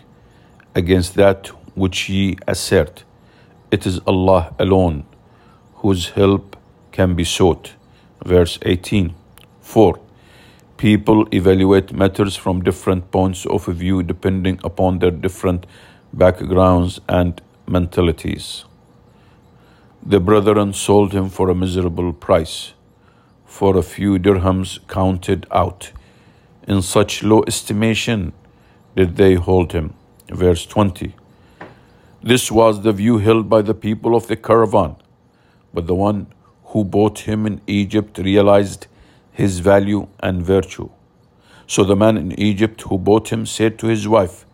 against 0.75 1.15
that 1.15 1.49
which 1.77 2.09
ye 2.09 2.37
assert. 2.49 3.05
It 3.71 3.87
is 3.87 4.01
Allah 4.07 4.55
alone 4.59 5.05
whose 5.77 6.11
help 6.11 6.57
can 6.91 7.15
be 7.15 7.25
sought. 7.25 7.75
Verse 8.25 8.59
18. 8.63 9.15
4. 9.61 10.01
People 10.81 11.29
evaluate 11.31 11.93
matters 11.93 12.37
from 12.37 12.63
different 12.63 13.11
points 13.11 13.45
of 13.45 13.67
view 13.67 14.03
depending 14.03 14.59
upon 14.65 14.99
their 14.99 15.11
different 15.11 15.67
backgrounds 16.11 16.99
and 17.07 17.43
mentalities. 17.67 18.65
The 20.03 20.21
brethren 20.21 20.73
sold 20.73 21.13
him 21.13 21.29
for 21.29 21.51
a 21.51 21.55
miserable 21.55 22.15
price, 22.15 22.73
for 23.45 23.77
a 23.77 23.83
few 23.83 24.19
dirhams 24.19 24.79
counted 24.89 25.47
out. 25.51 25.93
In 26.67 26.81
such 26.81 27.23
low 27.23 27.45
estimation 27.47 28.33
did 28.97 29.17
they 29.17 29.35
hold 29.35 29.73
him. 29.73 29.93
Verse 30.31 30.65
20. 30.65 31.15
This 32.23 32.51
was 32.51 32.81
the 32.81 32.93
view 32.93 33.19
held 33.19 33.51
by 33.51 33.61
the 33.61 33.75
people 33.75 34.17
of 34.17 34.29
the 34.29 34.37
caravan, 34.37 34.97
but 35.75 35.87
the 35.87 35.95
one 35.95 36.29
who 36.73 36.85
bought 36.85 37.19
him 37.19 37.47
in 37.47 37.61
Egypt 37.67 38.17
realized 38.17 38.87
his 39.33 39.61
value 39.61 40.09
and 40.21 40.43
virtue. 40.43 40.89
So 41.67 41.85
the 41.85 41.97
man 41.97 42.17
in 42.17 42.33
Egypt 42.39 42.83
who 42.83 42.99
bought 42.99 43.33
him 43.33 43.47
said 43.47 43.79
to 43.79 43.87
his 43.87 44.09
wife, 44.09 44.45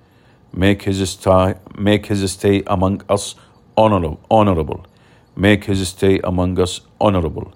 Make 0.52 0.82
his 0.82 1.10
stay, 1.10 1.54
make 1.76 2.06
his 2.06 2.32
stay 2.32 2.62
among 2.66 3.02
us 3.08 3.34
honorable, 3.76 4.86
make 5.34 5.64
his 5.64 5.88
stay 5.88 6.20
among 6.24 6.58
us 6.58 6.80
honorable. 7.00 7.52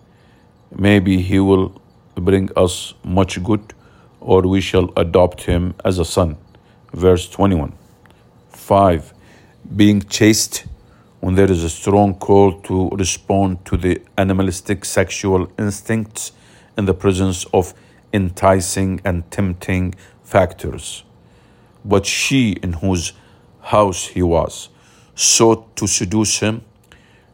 Maybe 0.75 1.23
he 1.23 1.41
will 1.41 1.81
bring 2.15 2.51
us 2.57 2.95
much 3.05 3.43
good, 3.43 3.75
or 4.21 4.43
we 4.43 4.61
shall 4.61 4.91
adopt 4.97 5.43
him 5.43 5.75
as 5.85 5.99
a 5.99 6.05
son. 6.05 6.37
Verse 6.93 7.29
21. 7.29 7.73
5. 8.51 9.15
Being 9.77 10.03
chaste 10.03 10.67
when 11.21 11.35
there 11.35 11.51
is 11.51 11.65
a 11.65 11.71
strong 11.71 12.15
call 12.15 12.61
to 12.63 12.89
respond 12.91 13.65
to 13.67 13.77
the 13.77 14.01
animalistic 14.17 14.85
sexual 14.85 15.51
instincts 15.59 16.33
in 16.81 16.87
the 16.87 16.95
presence 16.95 17.45
of 17.53 17.75
enticing 18.13 19.01
and 19.05 19.31
tempting 19.31 19.95
factors. 20.25 21.05
But 21.85 22.07
she, 22.07 22.43
in 22.63 22.73
whose 22.85 23.13
house 23.75 24.07
he 24.07 24.23
was, 24.23 24.71
sought 25.15 25.77
to 25.77 25.87
seduce 25.87 26.41
him 26.41 26.63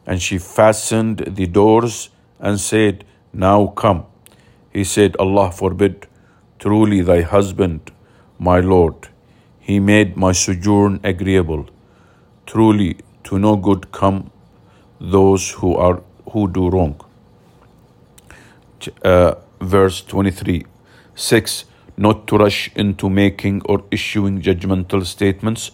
and 0.06 0.22
she 0.22 0.38
fastened 0.38 1.24
the 1.38 1.46
doors 1.46 2.10
and 2.40 2.60
said, 2.60 3.04
Now 3.32 3.68
come. 3.68 4.04
He 4.72 4.84
said, 4.84 5.16
Allah 5.18 5.50
forbid, 5.52 6.06
truly 6.58 7.00
thy 7.00 7.22
husband, 7.22 7.92
my 8.38 8.60
Lord, 8.60 9.08
he 9.60 9.80
made 9.80 10.16
my 10.16 10.32
sojourn 10.32 11.00
agreeable. 11.02 11.66
Truly 12.46 12.96
to 13.24 13.38
no 13.38 13.56
good 13.56 13.90
come 13.90 14.30
those 15.00 15.50
who 15.52 15.74
are 15.74 16.02
who 16.32 16.48
do 16.48 16.68
wrong. 16.70 17.05
Uh, 19.02 19.34
verse 19.60 20.02
23 20.02 20.66
6 21.14 21.64
not 21.96 22.26
to 22.26 22.36
rush 22.36 22.70
into 22.76 23.08
making 23.08 23.62
or 23.64 23.82
issuing 23.90 24.42
judgmental 24.42 25.04
statements 25.04 25.70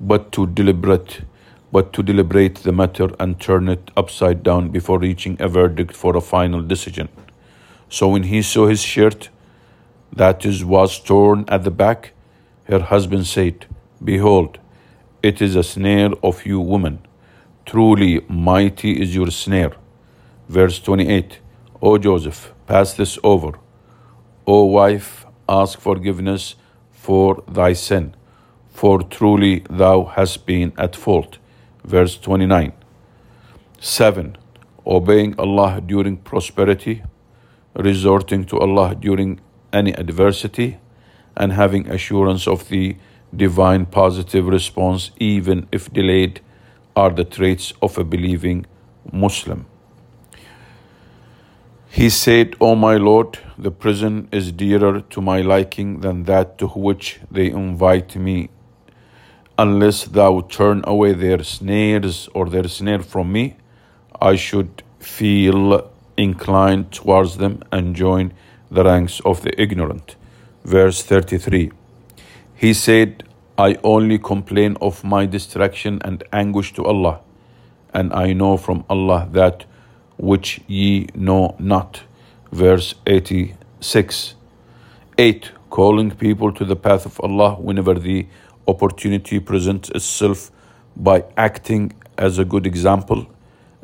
but 0.00 0.32
to 0.32 0.46
deliberate 0.46 1.22
but 1.72 1.92
to 1.94 2.02
deliberate 2.02 2.56
the 2.56 2.72
matter 2.72 3.08
and 3.18 3.40
turn 3.40 3.68
it 3.68 3.90
upside 3.96 4.42
down 4.42 4.68
before 4.68 4.98
reaching 4.98 5.36
a 5.40 5.48
verdict 5.48 5.96
for 5.96 6.14
a 6.16 6.20
final 6.20 6.60
decision. 6.60 7.08
So 7.88 8.08
when 8.08 8.24
he 8.24 8.42
saw 8.42 8.66
his 8.66 8.82
shirt, 8.82 9.30
that 10.12 10.44
is, 10.44 10.62
was 10.62 11.00
torn 11.00 11.46
at 11.48 11.64
the 11.64 11.70
back, 11.70 12.12
her 12.64 12.80
husband 12.80 13.26
said, 13.26 13.66
Behold, 14.04 14.58
it 15.22 15.40
is 15.40 15.56
a 15.56 15.62
snare 15.62 16.10
of 16.22 16.44
you 16.44 16.60
women. 16.60 16.98
Truly 17.64 18.20
mighty 18.28 19.00
is 19.00 19.14
your 19.14 19.30
snare. 19.30 19.72
Verse 20.48 20.78
28 20.78 21.38
O 21.82 21.98
Joseph, 21.98 22.54
pass 22.66 22.94
this 22.94 23.18
over. 23.24 23.52
O 24.46 24.64
wife, 24.64 25.26
ask 25.48 25.80
forgiveness 25.80 26.54
for 26.90 27.42
thy 27.48 27.72
sin, 27.72 28.14
for 28.70 29.02
truly 29.02 29.64
thou 29.68 30.04
hast 30.04 30.46
been 30.46 30.72
at 30.78 30.94
fault 30.94 31.38
verse 31.84 32.16
29. 32.18 32.72
7. 33.80 34.36
Obeying 34.86 35.34
Allah 35.38 35.82
during 35.84 36.16
prosperity, 36.16 37.02
resorting 37.74 38.44
to 38.44 38.58
Allah 38.58 38.94
during 38.94 39.40
any 39.72 39.92
adversity, 39.94 40.78
and 41.36 41.52
having 41.52 41.88
assurance 41.88 42.46
of 42.46 42.68
the 42.68 42.96
divine 43.34 43.86
positive 43.86 44.46
response, 44.46 45.10
even 45.18 45.66
if 45.72 45.92
delayed, 45.92 46.40
are 46.94 47.10
the 47.10 47.24
traits 47.24 47.72
of 47.80 47.96
a 47.96 48.04
believing 48.04 48.66
Muslim. 49.10 49.66
He 51.92 52.08
said, 52.10 52.56
O 52.60 52.74
my 52.74 52.96
Lord, 52.96 53.38
the 53.58 53.70
prison 53.70 54.28
is 54.32 54.50
dearer 54.50 55.00
to 55.00 55.20
my 55.20 55.40
liking 55.42 56.00
than 56.00 56.24
that 56.24 56.58
to 56.58 56.66
which 56.68 57.20
they 57.30 57.50
invite 57.50 58.16
me 58.16 58.48
unless 59.58 60.04
thou 60.04 60.40
turn 60.40 60.82
away 60.84 61.12
their 61.12 61.42
snares 61.42 62.28
or 62.34 62.48
their 62.48 62.68
snare 62.68 63.02
from 63.02 63.32
me, 63.32 63.56
I 64.20 64.36
should 64.36 64.82
feel 64.98 65.90
inclined 66.16 66.92
towards 66.92 67.36
them 67.36 67.62
and 67.70 67.94
join 67.94 68.32
the 68.70 68.84
ranks 68.84 69.20
of 69.20 69.42
the 69.42 69.52
ignorant. 69.60 70.16
Verse 70.64 71.02
33 71.02 71.70
He 72.54 72.72
said, 72.74 73.24
I 73.58 73.76
only 73.84 74.18
complain 74.18 74.76
of 74.80 75.04
my 75.04 75.26
distraction 75.26 76.00
and 76.02 76.24
anguish 76.32 76.72
to 76.74 76.84
Allah, 76.84 77.20
and 77.92 78.12
I 78.12 78.32
know 78.32 78.56
from 78.56 78.84
Allah 78.88 79.28
that 79.32 79.66
which 80.16 80.60
ye 80.66 81.08
know 81.14 81.56
not. 81.58 82.02
Verse 82.50 82.94
86 83.06 84.34
8. 85.18 85.52
Calling 85.70 86.10
people 86.10 86.52
to 86.52 86.64
the 86.64 86.76
path 86.76 87.06
of 87.06 87.18
Allah 87.20 87.54
whenever 87.54 87.94
the 87.94 88.26
opportunity 88.66 89.40
presents 89.40 89.88
itself 89.90 90.50
by 90.96 91.24
acting 91.36 91.92
as 92.18 92.38
a 92.38 92.44
good 92.44 92.66
example 92.66 93.26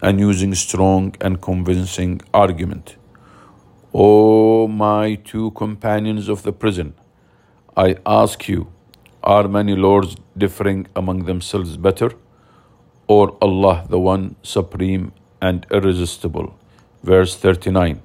and 0.02 0.20
using 0.20 0.54
strong 0.54 1.14
and 1.20 1.40
convincing 1.40 2.20
argument. 2.32 2.96
O 3.92 4.68
my 4.68 5.14
two 5.16 5.50
companions 5.52 6.28
of 6.28 6.42
the 6.42 6.52
prison, 6.52 6.94
I 7.76 7.96
ask 8.04 8.48
you, 8.48 8.70
are 9.22 9.48
many 9.48 9.74
lords 9.74 10.16
differing 10.36 10.86
among 10.94 11.24
themselves 11.24 11.76
better, 11.76 12.12
or 13.06 13.36
Allah 13.42 13.86
the 13.88 13.98
one 13.98 14.36
supreme 14.42 15.12
and 15.40 15.66
irresistible? 15.70 16.58
Verse 17.02 17.36
39 17.36 18.02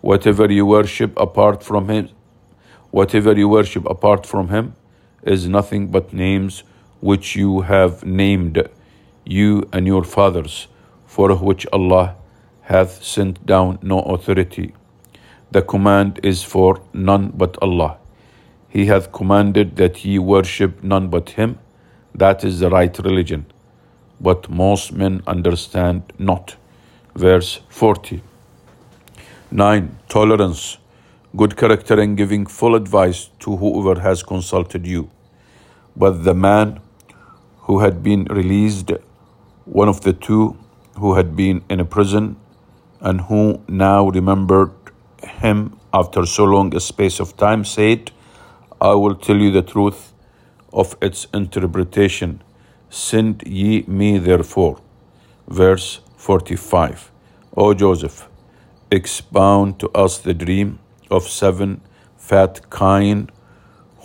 Whatever 0.00 0.50
you 0.52 0.66
worship 0.66 1.18
apart 1.18 1.62
from 1.62 1.88
Him, 1.88 2.10
whatever 2.90 3.32
you 3.32 3.48
worship 3.48 3.84
apart 3.86 4.26
from 4.26 4.48
Him, 4.48 4.74
is 5.22 5.48
nothing 5.48 5.88
but 5.88 6.12
names 6.12 6.62
which 7.00 7.36
you 7.36 7.62
have 7.62 8.04
named, 8.04 8.68
you 9.24 9.68
and 9.72 9.86
your 9.86 10.04
fathers, 10.04 10.68
for 11.06 11.34
which 11.36 11.66
Allah 11.72 12.16
hath 12.62 13.02
sent 13.02 13.44
down 13.46 13.78
no 13.82 14.00
authority. 14.00 14.74
The 15.50 15.62
command 15.62 16.20
is 16.22 16.42
for 16.42 16.80
none 16.92 17.32
but 17.34 17.56
Allah. 17.62 17.98
He 18.68 18.86
hath 18.86 19.12
commanded 19.12 19.76
that 19.76 20.04
ye 20.04 20.18
worship 20.18 20.82
none 20.82 21.08
but 21.08 21.30
Him. 21.30 21.58
That 22.14 22.44
is 22.44 22.60
the 22.60 22.70
right 22.70 22.96
religion. 22.98 23.46
But 24.20 24.48
most 24.48 24.92
men 24.92 25.22
understand 25.26 26.12
not. 26.18 26.56
Verse 27.14 27.60
40. 27.68 28.22
9. 29.50 29.98
Tolerance, 30.08 30.78
good 31.36 31.56
character, 31.56 32.00
and 32.00 32.16
giving 32.16 32.46
full 32.46 32.74
advice 32.74 33.30
to 33.40 33.56
whoever 33.56 34.00
has 34.00 34.22
consulted 34.22 34.86
you. 34.86 35.10
But 35.94 36.24
the 36.24 36.34
man 36.34 36.80
who 37.60 37.80
had 37.80 38.02
been 38.02 38.24
released, 38.24 38.90
one 39.64 39.88
of 39.88 40.00
the 40.00 40.12
two 40.12 40.56
who 40.98 41.14
had 41.14 41.36
been 41.36 41.62
in 41.68 41.80
a 41.80 41.84
prison, 41.84 42.36
and 43.00 43.20
who 43.22 43.62
now 43.68 44.08
remembered 44.08 44.72
him 45.22 45.78
after 45.92 46.26
so 46.26 46.44
long 46.44 46.74
a 46.74 46.80
space 46.80 47.20
of 47.20 47.36
time, 47.36 47.64
said, 47.64 48.10
I 48.80 48.94
will 48.94 49.14
tell 49.14 49.36
you 49.36 49.50
the 49.50 49.62
truth 49.62 50.12
of 50.72 50.96
its 51.00 51.26
interpretation. 51.32 52.42
Send 52.90 53.42
ye 53.46 53.84
me 53.86 54.18
therefore. 54.18 54.80
Verse 55.48 56.00
45. 56.16 57.10
O 57.56 57.74
Joseph, 57.74 58.28
expound 58.90 59.78
to 59.80 59.88
us 59.90 60.18
the 60.18 60.34
dream 60.34 60.78
of 61.10 61.28
seven 61.28 61.80
fat 62.16 62.68
kine, 62.70 63.28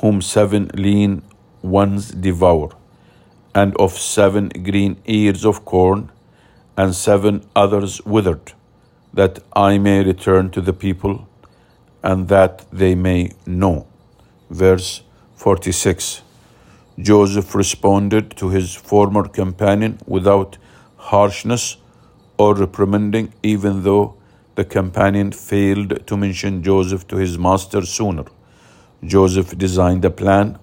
whom 0.01 0.21
seven 0.21 0.69
lean 0.73 1.21
ones 1.61 2.09
devour, 2.09 2.69
and 3.53 3.75
of 3.77 3.91
seven 3.97 4.49
green 4.49 4.95
ears 5.05 5.45
of 5.45 5.65
corn, 5.65 6.11
and 6.77 6.95
seven 6.95 7.43
others 7.55 8.01
withered, 8.05 8.53
that 9.13 9.39
I 9.53 9.77
may 9.77 10.03
return 10.03 10.49
to 10.51 10.61
the 10.61 10.73
people, 10.73 11.27
and 12.01 12.27
that 12.29 12.65
they 12.71 12.95
may 12.95 13.31
know. 13.45 13.87
Verse 14.49 15.01
46. 15.35 16.21
Joseph 16.99 17.55
responded 17.55 18.35
to 18.37 18.49
his 18.49 18.75
former 18.75 19.27
companion 19.27 19.99
without 20.05 20.57
harshness 20.97 21.77
or 22.37 22.53
reprimanding, 22.55 23.33
even 23.43 23.83
though 23.83 24.15
the 24.55 24.65
companion 24.65 25.31
failed 25.31 26.05
to 26.07 26.17
mention 26.17 26.61
Joseph 26.61 27.07
to 27.07 27.15
his 27.15 27.37
master 27.37 27.81
sooner. 27.83 28.25
Joseph 29.03 29.57
designed 29.57 30.03
a 30.05 30.09
plan 30.09 30.59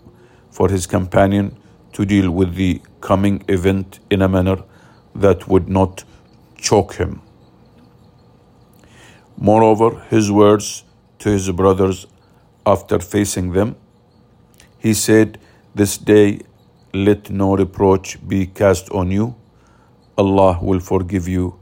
for 0.50 0.68
his 0.68 0.86
companion 0.86 1.56
to 1.92 2.04
deal 2.04 2.30
with 2.30 2.54
the 2.54 2.80
coming 3.00 3.42
event 3.48 3.98
in 4.10 4.22
a 4.22 4.28
manner 4.28 4.62
that 5.14 5.48
would 5.48 5.68
not 5.68 6.04
choke 6.56 6.94
him. 6.94 7.22
Moreover, 9.36 10.00
his 10.10 10.30
words 10.30 10.84
to 11.20 11.30
his 11.30 11.50
brothers 11.50 12.06
after 12.66 12.98
facing 12.98 13.52
them, 13.52 13.76
he 14.78 14.94
said, 14.94 15.38
This 15.78 15.96
day 15.96 16.40
let 16.92 17.30
no 17.30 17.56
reproach 17.56 18.18
be 18.26 18.46
cast 18.46 18.90
on 18.90 19.12
you. 19.12 19.36
Allah 20.16 20.58
will 20.60 20.80
forgive 20.80 21.28
you, 21.28 21.54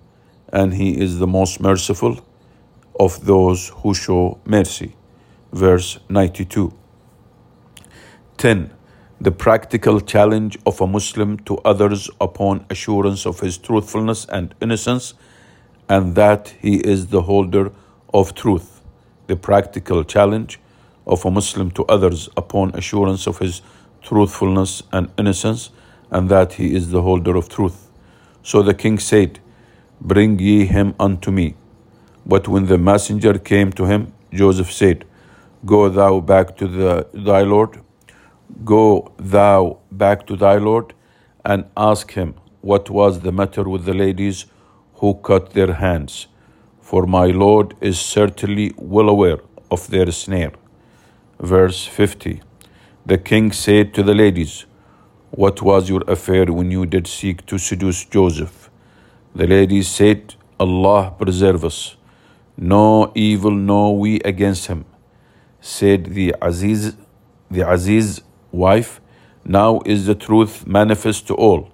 and 0.51 0.73
He 0.73 0.99
is 0.99 1.19
the 1.19 1.27
most 1.27 1.61
merciful 1.61 2.25
of 2.99 3.27
those 3.27 3.69
who 3.81 3.93
show 3.93 4.39
mercy. 4.47 4.97
Verse 5.53 5.99
92. 6.09 6.73
10. 8.39 8.71
The 9.21 9.33
practical 9.33 10.01
challenge 10.01 10.59
of 10.65 10.81
a 10.81 10.87
Muslim 10.87 11.39
to 11.41 11.59
others 11.59 12.09
upon 12.19 12.65
assurance 12.71 13.27
of 13.27 13.41
his 13.41 13.59
truthfulness 13.59 14.25
and 14.33 14.55
innocence, 14.63 15.13
and 15.91 16.15
that 16.15 16.55
he 16.59 16.77
is 16.77 17.09
the 17.09 17.21
holder 17.21 17.71
of 18.15 18.35
truth. 18.35 18.81
The 19.27 19.37
practical 19.37 20.05
challenge 20.05 20.59
of 21.07 21.27
a 21.27 21.31
Muslim 21.31 21.71
to 21.73 21.85
others 21.85 22.31
upon 22.35 22.75
assurance 22.75 23.27
of 23.27 23.41
his 23.41 23.61
truthfulness 24.07 24.83
and 24.93 25.11
innocence, 25.19 25.71
and 26.11 26.29
that 26.29 26.55
he 26.55 26.75
is 26.75 26.91
the 26.91 27.03
holder 27.03 27.37
of 27.37 27.49
truth. 27.49 27.79
So 28.43 28.63
the 28.63 28.75
king 28.75 28.99
said, 28.99 29.41
Bring 30.01 30.39
ye 30.39 30.67
him 30.67 30.95
unto 31.01 31.31
me. 31.31 31.55
But 32.25 32.49
when 32.49 32.67
the 32.67 32.79
messenger 32.79 33.35
came 33.39 33.73
to 33.73 33.87
him, 33.87 34.13
Joseph 34.33 34.73
said, 34.73 35.05
Go 35.65 35.89
thou 35.89 36.21
back 36.21 36.57
to 36.59 36.69
the, 36.69 37.07
thy 37.13 37.43
Lord, 37.43 37.81
go 38.65 39.13
thou 39.19 39.79
back 39.91 40.27
to 40.29 40.37
thy 40.37 40.57
Lord, 40.59 40.93
and 41.45 41.65
ask 41.77 42.13
him 42.13 42.35
what 42.61 42.91
was 42.91 43.21
the 43.21 43.33
matter 43.33 43.65
with 43.69 43.85
the 43.85 43.95
ladies 43.95 44.47
who 44.95 45.15
cut 45.15 45.51
their 45.51 45.73
hands. 45.75 46.27
For 46.81 47.07
my 47.07 47.27
Lord 47.27 47.75
is 47.81 47.99
certainly 47.99 48.73
well 48.77 49.09
aware 49.09 49.39
of 49.71 49.89
their 49.91 50.11
snare. 50.13 50.53
Verse 51.41 51.85
50 51.87 52.43
The 53.09 53.19
king 53.19 53.53
said 53.53 53.95
to 53.95 54.03
the 54.03 54.15
ladies, 54.17 54.67
What 55.31 55.63
was 55.63 55.89
your 55.89 56.03
affair 56.09 56.47
when 56.47 56.73
you 56.73 56.87
did 56.87 57.07
seek 57.07 57.47
to 57.47 57.57
seduce 57.57 58.05
Joseph? 58.05 58.69
The 59.33 59.47
ladies 59.47 59.87
said, 59.87 60.35
Allah 60.59 61.15
preserve 61.17 61.65
us. 61.65 61.95
No 62.57 63.13
evil 63.15 63.53
know 63.53 63.93
we 63.93 64.19
against 64.25 64.67
him. 64.67 64.87
Said 65.61 66.07
the 66.17 66.35
Aziz, 66.43 66.97
the 67.49 67.71
Aziz 67.71 68.23
wife, 68.51 69.01
Now 69.45 69.83
is 69.87 70.07
the 70.07 70.17
truth 70.17 70.67
manifest 70.67 71.29
to 71.29 71.35
all. 71.35 71.71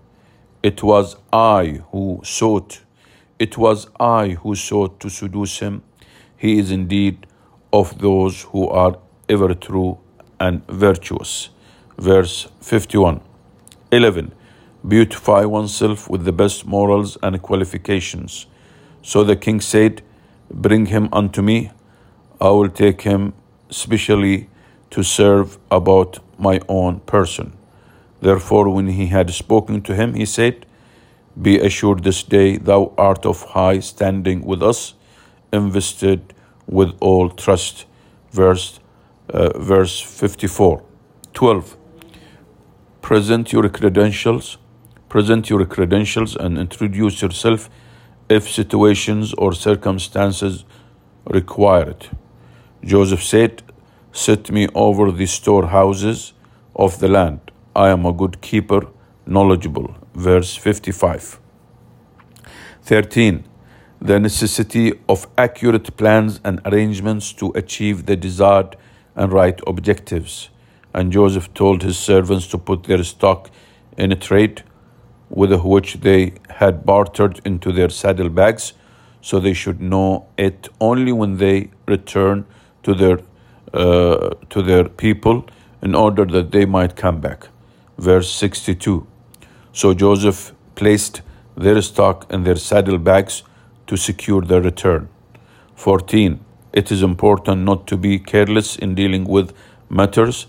It 0.62 0.82
was 0.82 1.16
I 1.32 1.80
who 1.92 2.20
sought, 2.24 2.82
it 3.38 3.56
was 3.56 3.88
I 3.98 4.36
who 4.42 4.54
sought 4.54 5.00
to 5.00 5.08
seduce 5.08 5.60
him. 5.60 5.82
He 6.36 6.58
is 6.58 6.70
indeed 6.70 7.26
of 7.72 7.98
those 8.00 8.42
who 8.42 8.68
are 8.68 8.98
ever 9.30 9.54
true 9.54 10.01
and 10.42 10.66
virtuous. 10.66 11.50
Verse 11.96 12.48
51. 12.60 13.20
11. 13.92 14.32
Beautify 14.86 15.44
oneself 15.44 16.10
with 16.10 16.24
the 16.24 16.32
best 16.32 16.66
morals 16.66 17.16
and 17.22 17.40
qualifications. 17.40 18.46
So 19.02 19.22
the 19.22 19.36
king 19.36 19.60
said, 19.60 20.02
Bring 20.50 20.86
him 20.86 21.08
unto 21.12 21.42
me. 21.42 21.70
I 22.40 22.50
will 22.50 22.68
take 22.68 23.02
him 23.02 23.34
specially 23.70 24.48
to 24.90 25.02
serve 25.02 25.58
about 25.70 26.18
my 26.38 26.60
own 26.68 27.00
person. 27.00 27.52
Therefore, 28.20 28.68
when 28.68 28.88
he 28.88 29.06
had 29.06 29.30
spoken 29.30 29.80
to 29.82 29.94
him, 29.94 30.14
he 30.14 30.26
said, 30.26 30.66
Be 31.40 31.58
assured 31.58 32.02
this 32.02 32.22
day 32.22 32.56
thou 32.56 32.92
art 32.98 33.24
of 33.24 33.42
high 33.54 33.78
standing 33.80 34.44
with 34.44 34.62
us, 34.62 34.94
invested 35.52 36.34
with 36.66 36.90
all 37.00 37.30
trust. 37.30 37.86
Verse 38.32 38.80
uh, 39.28 39.58
verse 39.58 40.00
54. 40.00 40.82
12. 41.32 41.76
Present 43.00 43.52
your 43.52 43.68
credentials. 43.68 44.58
Present 45.08 45.50
your 45.50 45.64
credentials 45.66 46.36
and 46.36 46.58
introduce 46.58 47.22
yourself 47.22 47.68
if 48.28 48.50
situations 48.50 49.34
or 49.34 49.52
circumstances 49.52 50.64
require 51.26 51.90
it. 51.90 52.10
Joseph 52.84 53.22
said, 53.22 53.62
Set 54.12 54.50
me 54.50 54.68
over 54.74 55.10
the 55.10 55.26
storehouses 55.26 56.34
of 56.76 56.98
the 56.98 57.08
land. 57.08 57.50
I 57.74 57.88
am 57.88 58.04
a 58.04 58.12
good 58.12 58.40
keeper, 58.42 58.86
knowledgeable. 59.26 59.94
Verse 60.14 60.54
55. 60.54 61.38
13 62.82 63.44
the 64.02 64.18
necessity 64.18 64.92
of 65.08 65.28
accurate 65.38 65.96
plans 65.96 66.40
and 66.42 66.60
arrangements 66.64 67.32
to 67.32 67.52
achieve 67.54 68.06
the 68.06 68.16
desired 68.16 68.76
and 69.14 69.32
right 69.32 69.60
objectives. 69.66 70.50
And 70.94 71.12
Joseph 71.12 71.52
told 71.54 71.82
his 71.82 71.98
servants 71.98 72.46
to 72.48 72.58
put 72.58 72.84
their 72.84 73.04
stock 73.04 73.50
in 73.96 74.12
a 74.12 74.16
trade 74.16 74.62
with 75.30 75.52
which 75.62 75.94
they 76.00 76.34
had 76.48 76.84
bartered 76.84 77.40
into 77.44 77.72
their 77.72 77.88
saddlebags, 77.88 78.74
so 79.20 79.40
they 79.40 79.54
should 79.54 79.80
know 79.80 80.26
it 80.36 80.68
only 80.80 81.12
when 81.12 81.38
they 81.38 81.70
return 81.86 82.44
to 82.82 82.94
their 82.94 83.18
uh, 83.72 84.30
to 84.50 84.62
their 84.62 84.88
people, 84.88 85.46
in 85.82 85.94
order 85.94 86.26
that 86.26 86.50
they 86.50 86.66
might 86.66 86.94
come 86.94 87.20
back. 87.20 87.48
Verse 87.96 88.30
sixty-two. 88.30 89.06
So 89.72 89.94
Joseph 89.94 90.52
placed 90.74 91.22
their 91.56 91.80
stock 91.80 92.26
in 92.30 92.44
their 92.44 92.56
saddlebags 92.56 93.42
to 93.86 93.96
secure 93.96 94.42
their 94.42 94.60
return. 94.60 95.08
Fourteen 95.74 96.40
it 96.72 96.90
is 96.90 97.02
important 97.02 97.62
not 97.62 97.86
to 97.86 97.96
be 97.96 98.18
careless 98.18 98.76
in 98.76 98.94
dealing 98.94 99.24
with 99.24 99.52
matters, 99.88 100.46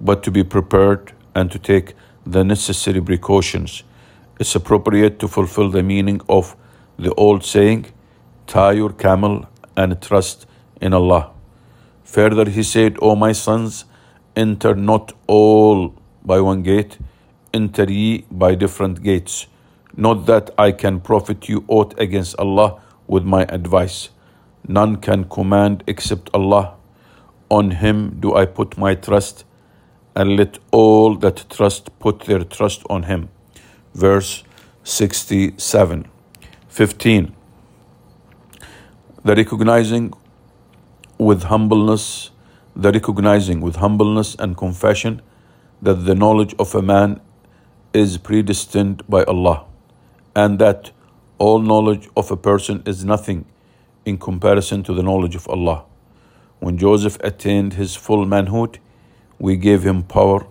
but 0.00 0.22
to 0.24 0.30
be 0.30 0.42
prepared 0.42 1.12
and 1.34 1.50
to 1.50 1.58
take 1.58 1.94
the 2.26 2.42
necessary 2.44 3.00
precautions. 3.00 3.82
It's 4.38 4.54
appropriate 4.54 5.18
to 5.20 5.28
fulfill 5.28 5.70
the 5.70 5.82
meaning 5.82 6.20
of 6.28 6.56
the 6.98 7.12
old 7.14 7.44
saying, 7.44 7.86
tie 8.46 8.72
your 8.72 8.92
camel 8.92 9.46
and 9.76 10.00
trust 10.02 10.46
in 10.80 10.92
Allah. 10.92 11.30
Further, 12.04 12.50
he 12.50 12.62
said, 12.62 12.96
O 13.00 13.14
my 13.14 13.32
sons, 13.32 13.84
enter 14.34 14.74
not 14.74 15.12
all 15.26 15.94
by 16.24 16.40
one 16.40 16.62
gate, 16.62 16.98
enter 17.54 17.84
ye 17.84 18.26
by 18.30 18.54
different 18.54 19.02
gates. 19.02 19.46
Not 19.96 20.26
that 20.26 20.50
I 20.58 20.72
can 20.72 21.00
profit 21.00 21.48
you 21.48 21.64
aught 21.68 21.98
against 21.98 22.36
Allah 22.38 22.80
with 23.06 23.24
my 23.24 23.42
advice. 23.44 24.08
None 24.70 24.98
can 24.98 25.24
command 25.24 25.82
except 25.88 26.30
Allah. 26.32 26.74
On 27.48 27.72
Him 27.72 28.18
do 28.20 28.36
I 28.36 28.46
put 28.46 28.78
my 28.78 28.94
trust, 28.94 29.44
and 30.14 30.36
let 30.36 30.60
all 30.70 31.16
that 31.16 31.44
trust 31.50 31.98
put 31.98 32.20
their 32.20 32.44
trust 32.44 32.84
on 32.88 33.02
Him. 33.02 33.30
Verse 33.94 34.44
67. 34.84 36.06
15. 36.68 37.34
The 39.24 39.34
recognizing 39.34 40.12
with 41.18 41.42
humbleness, 41.54 42.30
the 42.76 42.92
recognizing 42.92 43.60
with 43.60 43.74
humbleness 43.74 44.36
and 44.38 44.56
confession 44.56 45.20
that 45.82 46.04
the 46.04 46.14
knowledge 46.14 46.54
of 46.60 46.76
a 46.76 46.82
man 46.82 47.20
is 47.92 48.18
predestined 48.18 49.02
by 49.08 49.24
Allah, 49.24 49.64
and 50.36 50.60
that 50.60 50.92
all 51.38 51.58
knowledge 51.58 52.08
of 52.16 52.30
a 52.30 52.36
person 52.36 52.84
is 52.86 53.04
nothing 53.04 53.46
in 54.10 54.18
comparison 54.18 54.82
to 54.82 54.92
the 54.92 55.02
knowledge 55.02 55.36
of 55.40 55.48
Allah. 55.48 55.84
When 56.58 56.76
Joseph 56.76 57.18
attained 57.30 57.74
his 57.74 57.96
full 57.96 58.26
manhood, 58.26 58.78
we 59.38 59.56
gave 59.56 59.82
him 59.82 60.02
power 60.02 60.46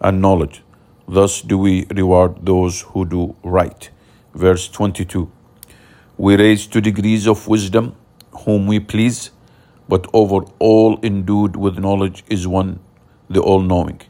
and 0.00 0.20
knowledge. 0.20 0.62
Thus 1.08 1.40
do 1.40 1.56
we 1.58 1.86
reward 2.00 2.44
those 2.44 2.82
who 2.88 3.04
do 3.06 3.36
right. 3.42 3.88
Verse 4.34 4.68
22 4.68 5.30
We 6.18 6.36
raise 6.36 6.66
to 6.68 6.80
degrees 6.80 7.26
of 7.26 7.46
wisdom 7.48 7.94
whom 8.44 8.66
we 8.66 8.80
please, 8.80 9.30
but 9.88 10.06
over 10.12 10.44
all 10.58 10.98
endued 11.02 11.56
with 11.56 11.78
knowledge 11.78 12.24
is 12.28 12.46
one, 12.46 12.80
the 13.30 13.40
all 13.40 13.60
knowing. 13.60 14.00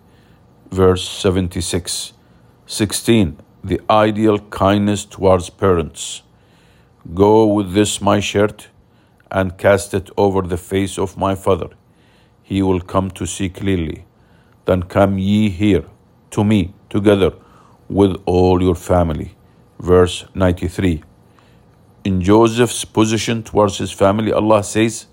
Verse 0.70 1.08
76 1.08 2.12
16 2.66 3.36
The 3.62 3.80
ideal 3.90 4.38
kindness 4.60 5.04
towards 5.04 5.50
parents. 5.50 6.22
Go 7.22 7.32
with 7.46 7.74
this 7.74 8.00
my 8.00 8.20
shirt 8.20 8.68
and 9.38 9.58
cast 9.58 9.92
it 9.94 10.10
over 10.16 10.42
the 10.42 10.56
face 10.56 10.96
of 10.96 11.16
my 11.16 11.34
father. 11.34 11.70
He 12.42 12.62
will 12.62 12.80
come 12.80 13.10
to 13.18 13.26
see 13.26 13.48
clearly. 13.48 14.04
Then 14.64 14.84
come 14.84 15.18
ye 15.18 15.50
here 15.50 15.84
to 16.30 16.44
me 16.44 16.72
together 16.88 17.32
with 17.88 18.16
all 18.26 18.62
your 18.62 18.76
family. 18.76 19.34
Verse 19.80 20.24
93. 20.34 21.02
In 22.04 22.20
Joseph's 22.20 22.84
position 22.84 23.42
towards 23.42 23.78
his 23.78 23.90
family, 23.90 24.32
Allah 24.32 24.62
says, 24.62 25.06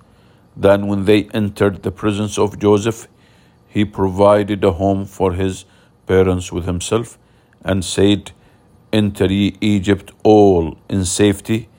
Then 0.55 0.85
when 0.87 1.05
they 1.05 1.23
entered 1.33 1.81
the 1.81 1.91
presence 1.91 2.37
of 2.37 2.59
Joseph, 2.59 3.07
he 3.67 3.85
provided 3.85 4.63
a 4.63 4.73
home 4.73 5.05
for 5.05 5.33
his 5.33 5.65
parents 6.05 6.51
with 6.51 6.65
himself 6.65 7.17
and 7.63 7.83
said, 7.83 8.31
Enter 8.93 9.25
ye 9.25 9.55
Egypt 9.61 10.11
all 10.23 10.77
in 10.89 11.05
safety 11.05 11.69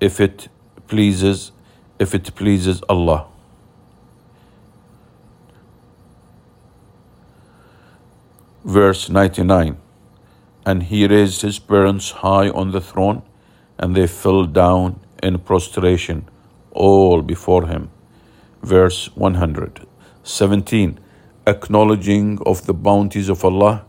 if 0.00 0.20
it 0.20 0.48
pleases 0.88 1.52
if 2.00 2.14
it 2.14 2.34
pleases 2.34 2.82
Allah. 2.88 3.26
Verse 8.64 9.08
99 9.10 9.76
And 10.64 10.82
he 10.84 11.06
raised 11.06 11.42
his 11.42 11.58
parents 11.58 12.10
high 12.22 12.48
on 12.48 12.72
the 12.72 12.80
throne, 12.80 13.22
and 13.78 13.94
they 13.94 14.06
fell 14.06 14.44
down 14.44 15.00
in 15.22 15.38
prostration, 15.38 16.26
all 16.72 17.22
before 17.22 17.66
him. 17.66 17.90
Verse 18.62 19.14
100 19.14 19.86
17 20.22 20.98
Acknowledging 21.46 22.38
of 22.46 22.64
the 22.66 22.74
bounties 22.74 23.28
of 23.28 23.44
Allah 23.44 23.84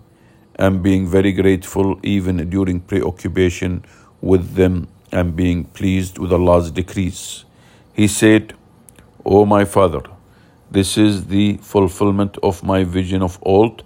and 0.55 0.81
being 0.83 1.07
very 1.07 1.31
grateful 1.31 1.99
even 2.03 2.49
during 2.49 2.79
preoccupation 2.79 3.83
with 4.21 4.55
them 4.55 4.87
and 5.11 5.35
being 5.35 5.63
pleased 5.65 6.17
with 6.17 6.31
Allah's 6.31 6.71
decrees. 6.71 7.45
He 7.93 8.07
said, 8.07 8.53
O 9.25 9.45
my 9.45 9.65
father, 9.65 10.01
this 10.71 10.97
is 10.97 11.25
the 11.25 11.57
fulfillment 11.57 12.37
of 12.41 12.63
my 12.63 12.85
vision 12.85 13.21
of 13.21 13.37
old. 13.41 13.83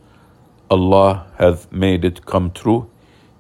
Allah 0.70 1.26
hath 1.40 1.72
made 1.72 2.06
it 2.06 2.24
come 2.24 2.52
true. 2.52 2.88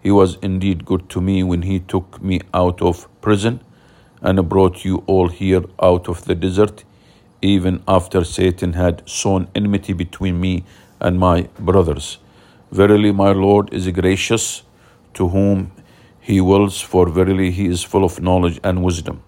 He 0.01 0.09
was 0.09 0.39
indeed 0.41 0.83
good 0.83 1.07
to 1.09 1.21
me 1.21 1.43
when 1.43 1.61
He 1.61 1.79
took 1.79 2.19
me 2.19 2.41
out 2.51 2.81
of 2.81 3.07
prison 3.21 3.59
and 4.23 4.49
brought 4.49 4.83
you 4.83 5.03
all 5.05 5.27
here 5.27 5.63
out 5.79 6.09
of 6.09 6.25
the 6.25 6.33
desert, 6.33 6.83
even 7.43 7.83
after 7.87 8.23
Satan 8.23 8.73
had 8.73 9.07
sown 9.07 9.47
enmity 9.53 9.93
between 9.93 10.41
me 10.41 10.63
and 10.99 11.19
my 11.19 11.43
brothers. 11.59 12.17
Verily, 12.71 13.11
my 13.11 13.31
Lord 13.33 13.71
is 13.71 13.87
gracious 13.89 14.63
to 15.13 15.27
whom 15.27 15.71
He 16.19 16.41
wills, 16.41 16.81
for 16.81 17.07
verily 17.07 17.51
He 17.51 17.67
is 17.67 17.83
full 17.83 18.03
of 18.03 18.19
knowledge 18.19 18.59
and 18.63 18.83
wisdom 18.83 19.21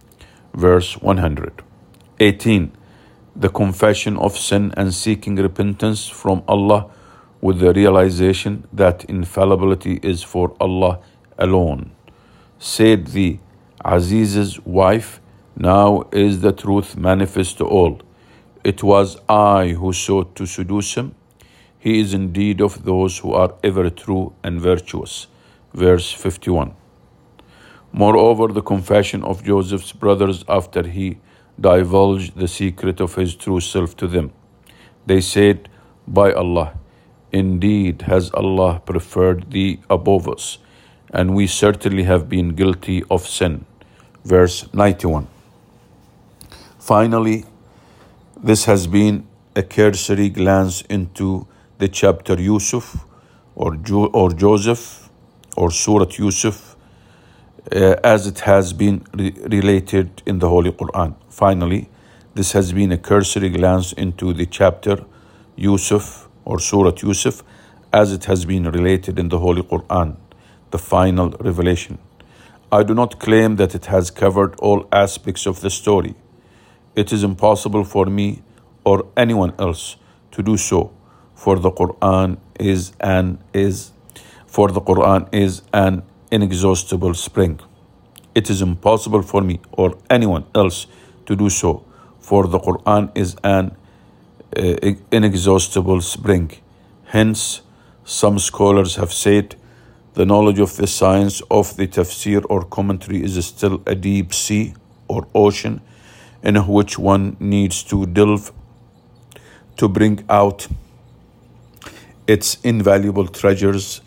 verse 0.58 0.97
100. 0.97 1.62
18. 2.20 2.72
The 3.36 3.49
confession 3.49 4.18
of 4.18 4.36
sin 4.36 4.74
and 4.76 4.91
seeking 4.91 5.36
repentance 5.36 6.08
from 6.08 6.43
Allah 6.47 6.89
with 7.41 7.60
the 7.60 7.72
realization 7.74 8.68
that 8.74 9.05
infallibility 9.05 9.99
is 10.01 10.24
for 10.24 10.55
Allah 10.60 10.99
alone. 11.38 11.91
Said 12.58 13.08
the 13.08 13.38
Aziz's 13.86 14.60
wife, 14.66 15.22
Now 15.55 16.08
is 16.12 16.41
the 16.41 16.53
truth 16.53 16.97
manifest 16.97 17.60
to 17.60 17.66
all. 17.66 18.01
It 18.64 18.82
was 18.82 19.18
I 19.30 19.76
who 19.80 19.93
sought 19.93 20.36
to 20.38 20.47
seduce 20.47 20.95
him. 20.95 21.14
He 21.78 21.99
is 21.99 22.16
indeed 22.16 22.62
of 22.62 22.84
those 22.84 23.20
who 23.20 23.32
are 23.34 23.53
ever 23.64 23.91
true 23.91 24.34
and 24.43 24.60
virtuous. 24.60 25.28
Verse 25.72 26.12
51. 26.12 26.74
Moreover, 27.92 28.48
the 28.48 28.62
confession 28.62 29.24
of 29.24 29.44
Joseph's 29.44 29.92
brothers 29.92 30.44
after 30.48 30.88
he 30.88 31.18
divulged 31.60 32.38
the 32.38 32.48
secret 32.48 33.02
of 33.02 33.16
his 33.16 33.36
true 33.36 33.60
self 33.60 33.98
to 33.98 34.08
them. 34.08 34.32
They 35.06 35.22
said, 35.22 35.70
By 36.08 36.32
Allah, 36.34 36.78
indeed 37.32 38.04
has 38.04 38.32
Allah 38.34 38.82
preferred 38.86 39.52
thee 39.52 39.80
above 39.90 40.28
us, 40.28 40.60
and 41.12 41.36
we 41.36 41.48
certainly 41.48 42.04
have 42.04 42.30
been 42.30 42.50
guilty 42.56 43.04
of 43.10 43.28
sin. 43.28 43.66
Verse 44.24 44.72
91. 44.74 45.28
Finally, 46.80 47.46
this 48.44 48.66
has 48.66 48.88
been 48.88 49.28
a 49.56 49.64
cursory 49.64 50.30
glance 50.30 50.82
into 50.84 51.48
the 51.80 51.88
chapter 51.88 52.40
Yusuf 52.40 53.06
or, 53.56 53.76
jo- 53.76 54.06
or 54.08 54.32
Joseph 54.32 55.10
or 55.56 55.72
Surah 55.72 56.08
Yusuf 56.18 56.77
uh, 57.72 57.95
as 58.03 58.28
it 58.28 58.39
has 58.39 58.74
been 58.74 59.03
re- 59.13 59.36
related 59.49 60.22
in 60.26 60.39
the 60.39 60.49
Holy 60.49 60.72
Quran. 60.72 61.15
Finally, 61.30 61.89
this 62.34 62.51
has 62.53 62.72
been 62.74 62.91
a 62.91 62.97
cursory 62.97 63.49
glance 63.49 63.93
into 63.93 64.34
the 64.34 64.45
chapter 64.45 65.03
Yusuf 65.55 66.30
or 66.45 66.59
Surah 66.59 66.93
Yusuf 67.01 67.43
as 67.91 68.11
it 68.11 68.26
has 68.26 68.45
been 68.45 68.63
related 68.70 69.20
in 69.20 69.30
the 69.30 69.39
Holy 69.39 69.63
Quran, 69.63 70.15
the 70.72 70.78
final 70.78 71.30
revelation. 71.39 71.97
I 72.72 72.84
do 72.84 72.93
not 72.93 73.20
claim 73.20 73.55
that 73.55 73.76
it 73.76 73.86
has 73.88 74.11
covered 74.11 74.55
all 74.59 74.88
aspects 74.91 75.45
of 75.45 75.61
the 75.61 75.70
story. 75.70 76.15
It 76.95 77.11
is 77.13 77.24
impossible 77.24 77.84
for 77.84 78.05
me 78.05 78.43
or 78.84 79.07
anyone 79.15 79.53
else 79.59 79.95
to 80.32 80.43
do 80.43 80.57
so, 80.57 80.91
for 81.34 81.57
the 81.59 81.72
Quran 81.72 82.38
is 82.59 82.91
an 82.99 83.39
is 83.53 83.91
for 84.45 84.70
the 84.72 84.82
Quran 84.82 85.28
is 85.32 85.61
an 85.74 86.03
inexhaustible 86.32 87.14
spring. 87.14 87.60
It 88.36 88.50
is 88.50 88.62
impossible 88.62 89.22
for 89.22 89.42
me 89.42 89.60
or 89.72 89.98
anyone 90.10 90.46
else 90.54 90.88
to 91.26 91.36
do 91.36 91.50
so, 91.50 91.86
for 92.20 92.48
the 92.48 92.60
Quran 92.60 93.12
is 93.16 93.36
an 93.44 93.76
uh, 94.56 94.94
inexhaustible 95.12 96.02
spring. 96.02 96.52
Hence, 97.06 97.62
some 98.06 98.40
scholars 98.40 98.96
have 98.96 99.12
said 99.12 99.56
the 100.14 100.26
knowledge 100.26 100.60
of 100.60 100.76
the 100.78 100.88
science 100.88 101.42
of 101.52 101.76
the 101.78 101.88
tafsir 101.88 102.44
or 102.50 102.64
commentary 102.64 103.24
is 103.24 103.46
still 103.46 103.82
a 103.86 103.96
deep 103.96 104.34
sea 104.34 104.74
or 105.08 105.28
ocean 105.36 105.82
in 106.44 106.56
which 106.56 106.98
one 106.98 107.38
needs 107.40 107.84
to 107.84 108.06
delve 108.06 108.52
to 109.78 109.88
bring 109.88 110.24
out 110.30 110.68
its 112.26 112.58
invaluable 112.64 113.28
treasures 113.28 114.02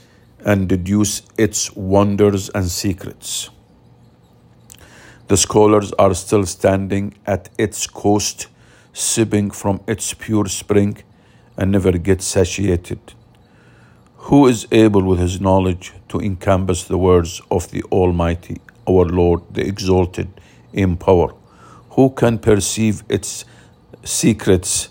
and 0.45 0.69
deduce 0.69 1.23
its 1.37 1.75
wonders 1.75 2.49
and 2.51 2.71
secrets. 2.71 3.51
The 5.29 5.37
scholars 5.37 5.93
are 5.93 6.15
still 6.15 6.45
standing 6.45 7.15
at 7.27 7.51
its 7.57 7.87
coast, 7.87 8.49
sipping 8.93 9.51
from 9.51 9.81
its 9.87 10.13
pure 10.13 10.47
spring, 10.47 10.99
and 11.57 11.71
never 11.71 11.93
get 11.93 12.23
satiated. 12.23 13.15
Who 14.25 14.47
is 14.49 14.67
able 14.73 15.03
with 15.03 15.19
his 15.19 15.41
knowledge 15.41 15.93
to 16.09 16.21
encompass 16.21 16.85
the 16.85 16.99
words 16.99 17.41
of 17.51 17.71
the 17.71 17.83
Almighty, 17.85 18.61
our 18.89 19.05
Lord, 19.05 19.43
the 19.53 19.67
Exalted, 19.67 20.29
in 20.73 20.97
power? 20.97 21.35
Who 21.91 22.11
can 22.11 22.39
perceive 22.39 23.03
its 23.09 23.45
secrets, 24.05 24.89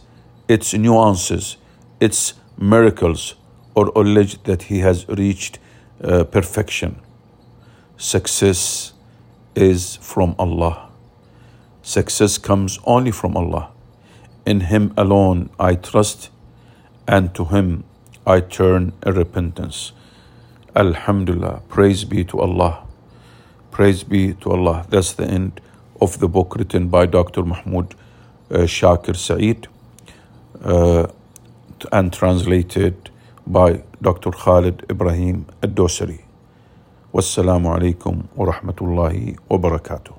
its 0.48 0.74
nuances, 0.74 1.58
its 2.00 2.34
miracles, 2.58 3.36
or 3.80 3.92
allege 3.96 4.44
that 4.44 4.64
he 4.64 4.80
has 4.80 5.08
reached 5.08 5.60
uh, 6.04 6.24
perfection. 6.26 7.00
Success 7.98 8.94
is 9.56 9.96
from 9.98 10.36
Allah. 10.38 10.90
Success 11.82 12.38
comes 12.38 12.80
only 12.86 13.12
from 13.12 13.38
Allah. 13.38 13.70
In 14.46 14.60
Him 14.72 14.94
alone 14.98 15.50
I 15.60 15.76
trust, 15.76 16.30
and 17.08 17.34
to 17.36 17.46
Him 17.46 17.84
I 18.26 18.42
turn 18.42 18.94
in 19.06 19.14
repentance. 19.14 19.92
Alhamdulillah. 20.76 21.62
Praise 21.68 22.04
be 22.06 22.24
to 22.26 22.40
Allah. 22.40 22.86
Praise 23.72 24.04
be 24.04 24.34
to 24.42 24.52
Allah. 24.52 24.86
That's 24.90 25.14
the 25.14 25.26
end 25.26 25.62
of 26.02 26.20
the 26.20 26.28
book 26.28 26.56
written 26.56 26.90
by 26.90 27.06
Dr. 27.06 27.44
Mahmoud 27.44 27.96
uh, 28.52 28.60
Shakir 28.78 29.16
Saeed 29.16 29.68
uh, 30.64 31.08
and 31.92 32.14
translated 32.14 33.10
باي 33.50 33.84
دكتور 34.02 34.36
خالد 34.36 34.82
إبراهيم 34.92 35.44
الدوسري 35.64 36.20
والسلام 37.14 37.68
عليكم 37.68 38.22
ورحمة 38.38 38.74
الله 38.82 39.36
وبركاته 39.50 40.12